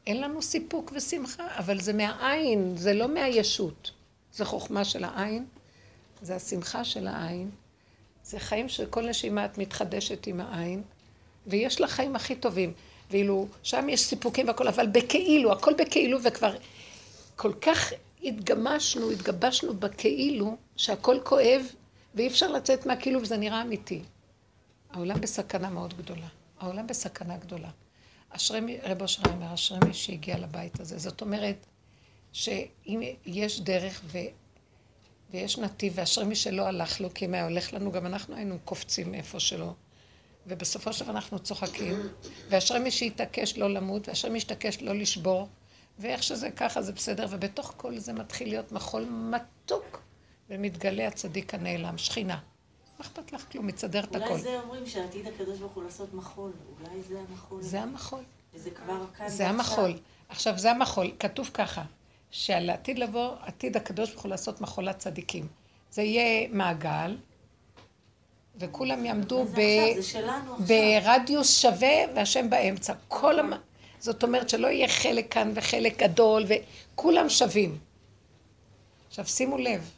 [0.08, 3.92] אין לנו סיפוק ושמחה, אבל זה מהעין, זה לא מהישות.
[4.34, 5.46] זה חוכמה של העין,
[6.26, 7.50] זה השמחה של העין,
[8.24, 10.82] זה חיים שכל נשימה את מתחדשת עם העין,
[11.48, 12.74] ויש לה חיים הכי טובים.
[13.12, 16.56] ואילו שם יש סיפוקים והכל, אבל בכאילו, הכל בכאילו, וכבר
[17.36, 21.62] כל כך התגמשנו, התגבשנו בכאילו, שהכל כואב,
[22.16, 24.02] ואי אפשר לצאת מהכאילו וזה נראה אמיתי.
[24.92, 26.28] העולם בסכנה מאוד גדולה.
[26.60, 27.70] העולם בסכנה גדולה.
[28.30, 30.98] אשרי רב אושר אומר, אשרי מי שהגיע לבית הזה.
[30.98, 31.66] זאת אומרת,
[32.34, 34.02] שאם יש דרך.
[35.36, 38.58] ויש נתיב, ואשרי מי שלא הלך לו, כי אם היה הולך לנו, גם אנחנו היינו
[38.66, 39.74] קופצים מאיפה שלא.
[40.48, 42.10] ובסופו של דבר אנחנו צוחקים,
[42.50, 45.48] ואשרי מי שהתעקש לא למות, ואשרי מי שהתעקש לא לשבור,
[46.00, 50.02] ואיך שזה ככה זה בסדר, ובתוך כל זה מתחיל להיות מחול מתוק,
[50.50, 52.40] ומתגלה הצדיק הנעלם, שכינה.
[53.00, 53.68] מה אכפת לך כלום?
[53.68, 54.32] מצדרת הכול.
[54.32, 56.52] אולי זה אומרים שעתיד הקדוש ברוך הוא לעשות מחול.
[56.80, 57.62] אולי זה המחול.
[57.62, 58.24] זה המחול.
[58.54, 60.00] וזה כבר כאן זה המחול.
[60.30, 61.12] עכשיו, זה המחול.
[61.20, 61.84] כתוב ככה,
[62.38, 65.48] שעל העתיד לבוא, עתיד הקדוש ברוך הוא לעשות מחולת צדיקים.
[65.92, 67.18] זה יהיה מעגל,
[68.60, 69.60] וכולם יעמדו ב...
[70.60, 72.94] ברדיוס שווה והשם באמצע.
[73.08, 73.54] כל המ...
[74.00, 77.78] זאת אומרת שלא יהיה חלק כאן וחלק גדול, וכולם שווים.
[79.08, 79.92] עכשיו שימו לב,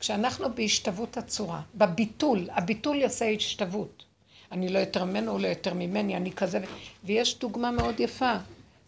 [0.00, 4.04] כשאנחנו בהשתוות הצורה, בביטול, הביטול יעשה השתוות.
[4.52, 6.60] אני לא יותר ממנו, הוא לא יותר ממני, אני כזה,
[7.04, 8.34] ויש דוגמה מאוד יפה,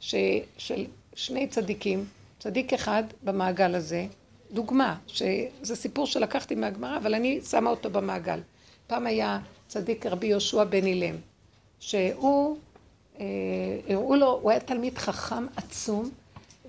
[0.01, 0.15] ש,
[0.59, 2.07] של שני צדיקים,
[2.47, 4.07] צדיק אחד במעגל הזה,
[4.53, 8.41] דוגמה, שזה סיפור שלקחתי מהגמרא, אבל אני שמה אותו במעגל.
[8.87, 9.39] פעם היה
[9.69, 11.15] צדיק רבי יהושע בן אילם,
[11.81, 12.57] שהוא,
[13.21, 13.25] אה,
[13.89, 16.11] הראו לו, הוא היה תלמיד חכם עצום,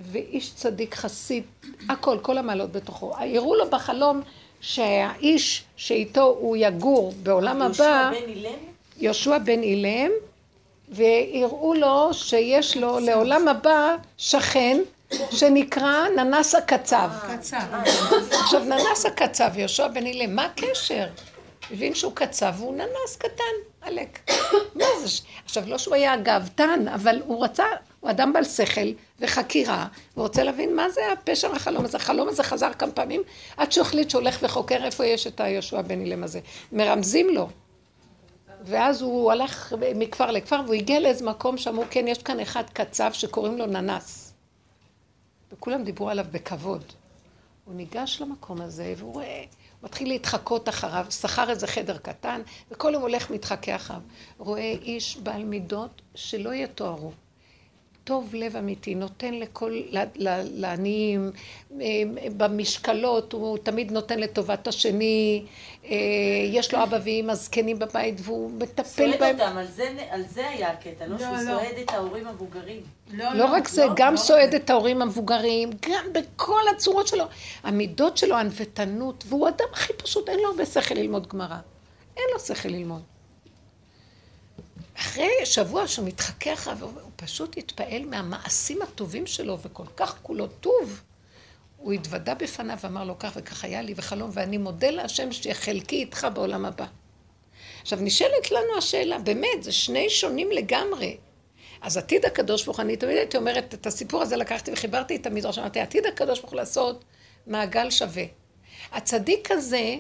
[0.02, 1.44] ואיש צדיק חסיד,
[1.90, 3.14] הכל, כל המעלות בתוכו.
[3.18, 4.22] הראו לו בחלום
[4.62, 8.60] שהאיש שאיתו הוא יגור בעולם הבא, יהושע בן אילם?
[8.98, 10.12] יהושע בן אילם,
[10.90, 14.78] והראו לו שיש לו לעולם הבא שכן
[15.12, 17.10] שנקרא ננס הקצב.
[18.32, 21.08] עכשיו ננס הקצב, יהושע בן אילם, מה הקשר?
[21.72, 23.43] הבין שהוא קצב והוא ננס קטן,
[23.82, 24.20] עלק.
[24.76, 25.22] מה זה?
[25.45, 27.66] עכשיו, לא שהוא היה גאוותן, אבל הוא רצה,
[27.99, 31.97] הוא אדם בעל שכל וחקירה, הוא רוצה להבין מה זה הפשר החלום הזה.
[31.97, 33.22] החלום הזה חזר כמה פעמים,
[33.58, 36.39] עד שהוא החליט שהוא הולך וחוקר איפה יש את היהושע בן אילם הזה.
[36.72, 37.49] מרמזים לו.
[38.64, 43.10] ואז הוא הלך מכפר לכפר, והוא הגיע לאיזה מקום שאמרו, כן, יש כאן אחד קצב
[43.14, 44.27] שקוראים לו ננס.
[45.52, 46.84] וכולם דיברו עליו בכבוד.
[47.66, 49.43] הוא ניגש למקום הזה, והוא רואה...
[49.84, 52.41] מתחיל להתחקות אחריו, שכר איזה חדר קטן,
[52.72, 54.02] וכל יום הולך מתחכה אחריו.
[54.38, 57.12] רואה איש בעל מידות שלא יתוארו.
[58.08, 59.82] טוב לב אמיתי, נותן לכל,
[60.53, 61.32] לעניים,
[61.82, 61.86] אה,
[62.38, 65.45] במשקלות, הוא תמיד נותן לטובת השני,
[65.86, 65.95] אה,
[66.51, 69.20] יש לו אבא ואמא זקנים בבית והוא מטפל בהם.
[69.20, 71.41] סועד אותם, על זה, על זה היה הקטע, לא, לא שהוא לא.
[71.43, 72.82] סועד את ההורים המבוגרים.
[73.12, 77.08] לא, לא, לא רק זה, לא, גם לא סועד את ההורים המבוגרים, גם בכל הצורות
[77.08, 77.26] שלו.
[77.64, 81.58] המידות שלו, ענוותנות, והוא אדם הכי פשוט, אין לו הרבה שכל ללמוד גמרא.
[82.18, 83.01] אין לו שכל ללמוד.
[84.97, 91.01] אחרי שבוע שהוא מתחכה אחריו, פשוט התפעל מהמעשים הטובים שלו, וכל כך כולו טוב.
[91.78, 96.28] הוא התוודה בפניו ואמר לו, כך וכך היה לי וחלום, ואני מודה להשם שחלקי איתך
[96.34, 96.86] בעולם הבא.
[97.82, 101.18] עכשיו, נשאלת לנו השאלה, באמת, זה שני שונים לגמרי.
[101.82, 105.26] אז עתיד הקדוש ברוך הוא, אני תמיד הייתי אומרת, את הסיפור הזה לקחתי וחיברתי את
[105.26, 107.03] המדרש, אמרתי, עתיד הקדוש ברוך הוא לעשות
[107.47, 108.24] מעגל שווה.
[108.91, 109.95] הצדיק הזה,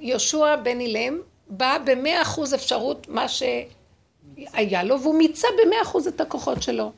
[0.00, 3.28] יהושע בן אילם, בא במאה אחוז אפשרות מה
[4.52, 6.92] שהיה לו, והוא מיצה במאה אחוז את הכוחות שלו.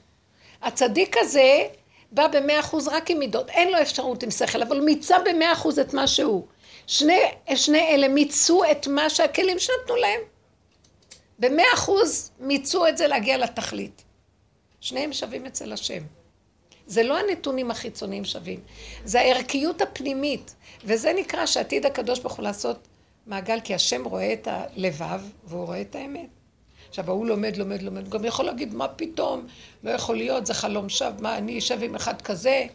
[0.63, 1.67] הצדיק הזה
[2.13, 5.53] בא במאה אחוז רק עם מידות, אין לו אפשרות עם שכל, אבל הוא מיצה במאה
[5.53, 6.47] אחוז את מה שהוא.
[6.87, 7.21] שני,
[7.55, 10.21] שני אלה מיצו את מה שהכלים שנתנו להם.
[11.39, 14.03] במאה אחוז מיצו את זה להגיע לתכלית.
[14.81, 16.03] שניהם שווים אצל השם.
[16.87, 18.61] זה לא הנתונים החיצוניים שווים,
[19.05, 20.55] זה הערכיות הפנימית,
[20.85, 22.89] וזה נקרא שעתיד הקדוש ברוך הוא לעשות
[23.27, 26.29] מעגל, כי השם רואה את הלבב והוא רואה את האמת.
[26.95, 29.47] עכשיו, ההוא לומד, לומד, לומד, גם יכול להגיד, מה פתאום,
[29.83, 32.67] לא יכול להיות, זה חלום שווא, מה, אני אשב עם אחד כזה?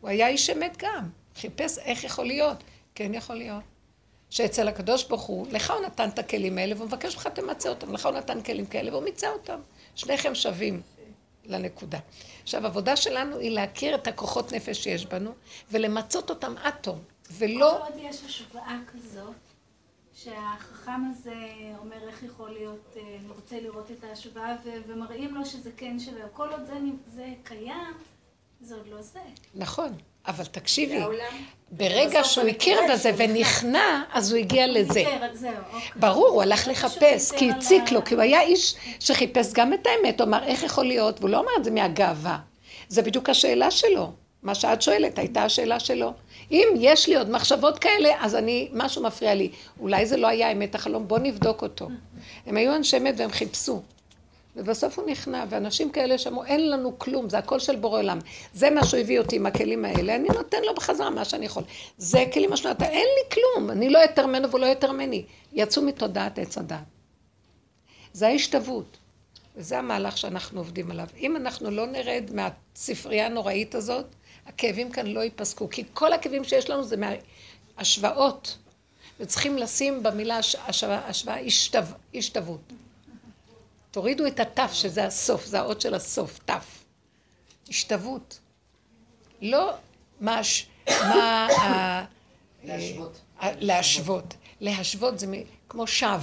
[0.00, 2.56] הוא היה איש אמת גם, חיפש איך יכול להיות.
[2.94, 3.62] כן יכול להיות.
[4.30, 7.92] שאצל הקדוש ברוך הוא, לך הוא נתן את הכלים האלה, והוא מבקש ממך תמצא אותם,
[7.92, 9.60] לך הוא נתן כלים כאלה, והוא מיצה אותם.
[9.94, 10.82] שניכם שווים
[11.44, 11.98] לנקודה.
[12.42, 15.30] עכשיו, העבודה שלנו היא להכיר את הכוחות נפש שיש בנו,
[15.70, 16.98] ולמצות אותם עד תום,
[17.30, 17.78] ולא...
[17.78, 19.49] כל עוד יש השוואה כזאת,
[20.24, 21.34] שהחכם הזה
[21.78, 24.56] אומר איך יכול להיות, אה, אני רוצה לראות את ההשוואה,
[24.86, 26.28] ומראים לו שזה כן שווה.
[26.32, 26.74] כל עוד זה,
[27.14, 27.94] זה קיים,
[28.60, 29.20] זה עוד לא זה.
[29.54, 29.92] נכון.
[30.26, 30.98] אבל תקשיבי,
[31.70, 35.00] ברגע שהוא הכיר בזה ונכנע, אז הוא הגיע לזה.
[35.00, 35.80] אוקיי.
[35.96, 40.20] ברור, הוא הלך לחפש, כי הציק לו, כי הוא היה איש שחיפש גם את האמת,
[40.20, 41.20] הוא אמר, איך יכול להיות?
[41.20, 42.38] והוא לא אמר את זה מהגאווה.
[42.88, 44.12] זה בדיוק השאלה שלו.
[44.42, 46.12] מה שאת שואלת, הייתה השאלה שלו.
[46.50, 49.50] אם יש לי עוד מחשבות כאלה, אז אני, משהו מפריע לי.
[49.80, 51.88] אולי זה לא היה אמת החלום, בוא נבדוק אותו.
[52.46, 53.82] הם היו אנשי אמת והם חיפשו.
[54.56, 58.18] ובסוף הוא נכנע, ואנשים כאלה שאמרו, אין לנו כלום, זה הכל של בורא עולם.
[58.54, 61.62] זה מה שהוא הביא אותי עם הכלים האלה, אני נותן לו בחזרה מה שאני יכול.
[61.98, 65.24] זה כלים משמעות, אין לי כלום, אני לא יותר ממנו ולא יותר ממני.
[65.52, 66.78] יצאו מתודעת עץ הדת.
[68.12, 68.96] זה ההשתוות.
[69.56, 71.06] וזה המהלך שאנחנו עובדים עליו.
[71.18, 74.06] אם אנחנו לא נרד מהספרייה הנוראית הזאת,
[74.50, 78.58] הכאבים כאן לא ייפסקו, כי כל הכאבים שיש לנו זה מהשוואות.
[79.20, 81.36] וצריכים לשים במילה השוואה, השוואה
[82.14, 82.60] השתוות.
[83.90, 86.84] תורידו את התף, שזה הסוף, זה האות של הסוף, תף.
[87.68, 88.40] השתוות.
[89.42, 89.72] לא
[90.20, 90.40] מה...
[90.88, 91.48] מה
[92.64, 93.20] להשוות.
[93.42, 94.34] להשוות.
[94.60, 95.26] להשוות זה
[95.68, 96.22] כמו שב.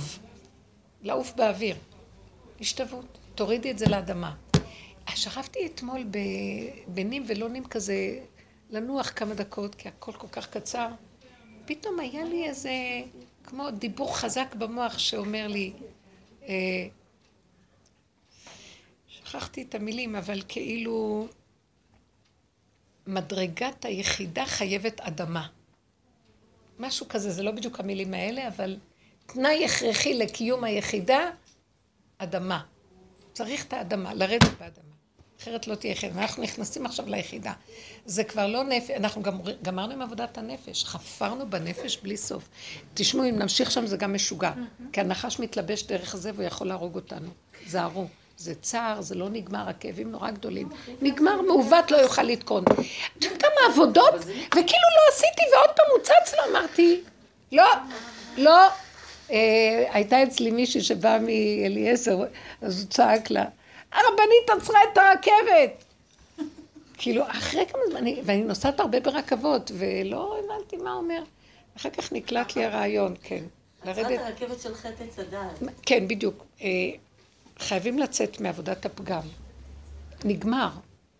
[1.01, 1.75] לעוף באוויר.
[2.59, 3.17] השתוות.
[3.35, 4.35] תורידי את זה לאדמה.
[5.15, 6.05] שכבתי אתמול
[6.87, 8.19] בנים ולא נים כזה,
[8.69, 10.87] לנוח כמה דקות, כי הכל כל כך קצר.
[11.65, 12.71] פתאום היה לי איזה,
[13.43, 15.73] כמו דיבור חזק במוח שאומר לי,
[16.43, 16.87] אה,
[19.07, 21.27] שכחתי את המילים, אבל כאילו,
[23.07, 25.47] מדרגת היחידה חייבת אדמה.
[26.79, 28.77] משהו כזה, זה לא בדיוק המילים האלה, אבל
[29.25, 31.19] תנאי הכרחי לקיום היחידה,
[32.17, 32.63] אדמה.
[33.33, 34.86] צריך את האדמה, לרדת באדמה.
[35.41, 36.21] אחרת לא תהיה יחידה.
[36.21, 37.53] אנחנו נכנסים עכשיו ליחידה.
[38.05, 42.49] זה כבר לא נפש, אנחנו גם גמרנו עם עבודת הנפש, חפרנו בנפש בלי סוף.
[42.93, 44.51] תשמעו, אם נמשיך שם זה גם משוגע.
[44.91, 47.29] כי הנחש מתלבש דרך זה והוא יכול להרוג אותנו.
[47.65, 48.07] זהרו.
[48.37, 50.69] זה צער, זה לא נגמר, הכאבים נורא גדולים.
[51.01, 52.63] נגמר, מעוות לא יוכל לתקון.
[53.21, 54.15] כמה עבודות,
[54.47, 57.01] וכאילו לא עשיתי, ועוד פעם הוא צץ לו, אמרתי,
[57.51, 57.65] לא,
[58.37, 58.67] לא.
[59.31, 62.17] אה, הייתה אצלי מישהי שבאה מאליעזר,
[62.61, 63.45] אז הוא צעק לה,
[63.97, 65.83] הרבנית עצרה את הרכבת.
[66.97, 71.23] כאילו, אחרי כמה זמן, ואני נוסעת הרבה ברכבות, ולא הבנתי מה אומר.
[71.77, 73.43] אחר כך נקלט לי הרעיון, כן.
[73.81, 75.59] עצרת הרכבת של חטא עץ הדעת.
[75.81, 76.43] כן, בדיוק.
[76.61, 76.67] אה,
[77.59, 79.21] חייבים לצאת מעבודת הפגם.
[80.23, 80.69] נגמר.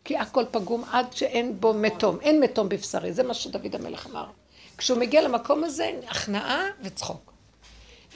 [0.03, 2.17] כי הכל פגום עד שאין בו מתום.
[2.21, 4.25] אין מתום בבשרי, זה מה שדוד המלך אמר.
[4.77, 7.33] כשהוא מגיע למקום הזה, הכנעה וצחוק.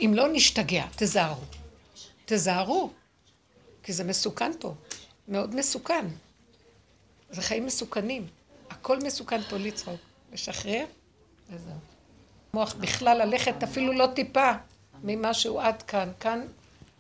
[0.02, 1.42] אם לא נשתגע, תזהרו.
[2.26, 2.90] תזהרו.
[3.84, 4.74] כי זה מסוכן פה,
[5.28, 6.06] מאוד מסוכן.
[7.30, 8.28] זה חיים מסוכנים.
[8.70, 9.99] הכל מסוכן פה לצחוק.
[10.34, 10.86] לשחרר,
[11.49, 11.74] וזהו.
[12.53, 14.52] מוח בכלל ללכת אפילו לא טיפה
[15.03, 16.10] ממה שהוא עד כאן.
[16.20, 16.45] כאן,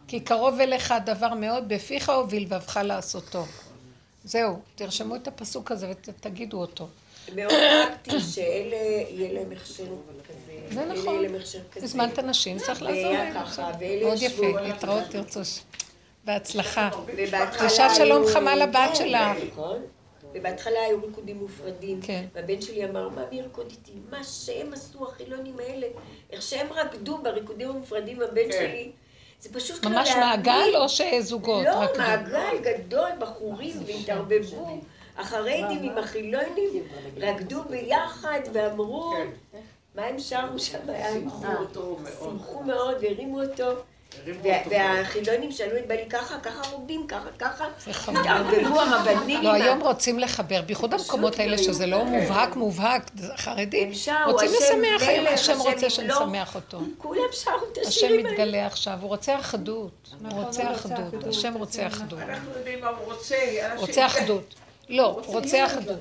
[0.07, 3.45] כי קרוב אליך הדבר מאוד, בפיך הוביל ובבך לעשותו.
[4.23, 6.87] זהו, תרשמו את הפסוק הזה ותגידו אותו.
[7.35, 9.83] מאוד אהבתי שאלה יהיה להם הכשר
[10.27, 10.73] כזה.
[10.73, 11.25] זה נכון.
[11.75, 13.33] הזמנת נשים, צריך לעזור להם.
[14.01, 15.39] מאוד יפה, להתראות תרצו.
[16.25, 16.89] בהצלחה.
[17.59, 19.33] דרישת שלום חמה לבת שלה.
[19.51, 19.81] נכון.
[20.33, 22.01] ובהתחלה היו ריקודים מופרדים.
[22.01, 22.25] כן.
[22.33, 23.91] והבן שלי אמר, מה מי ירקוד איתי?
[24.09, 25.87] מה שהם עשו, החילונים האלה,
[26.31, 28.51] איך שהם רקדו בריקודים המופרדים, הבן כן.
[28.51, 28.91] שלי.
[29.39, 31.65] זה פשוט לא ממש מעגל או שזוגות?
[31.65, 34.79] לא, מעגל גדול, בחורים, והתערבבו.
[35.17, 36.83] החרדים עם החילונים
[37.17, 39.13] רקדו ביחד ואמרו,
[39.51, 39.57] כן.
[39.95, 40.79] מה הם שרו שם?
[42.19, 43.71] שמחו מאוד, הרימו אותו.
[44.69, 47.67] והחילונים שאלו את בעלי ככה, ככה עומדים, ככה, ככה,
[48.07, 49.43] התערבבו הרבנים.
[49.43, 53.91] לא, היום רוצים לחבר, בייחוד המקומות האלה שזה לא מובהק מובהק, חרדים,
[54.25, 56.79] רוצים לשמח, היום השם רוצה שנשמח אותו.
[56.97, 58.29] כולם שרו את השירים האלה.
[58.29, 62.19] השם מתגלה עכשיו, הוא רוצה אחדות, הוא רוצה אחדות, השם רוצה אחדות.
[62.19, 63.35] אנחנו יודעים מה הוא רוצה.
[63.77, 64.55] רוצה אחדות.
[64.89, 65.99] לא, רוצה אחדות.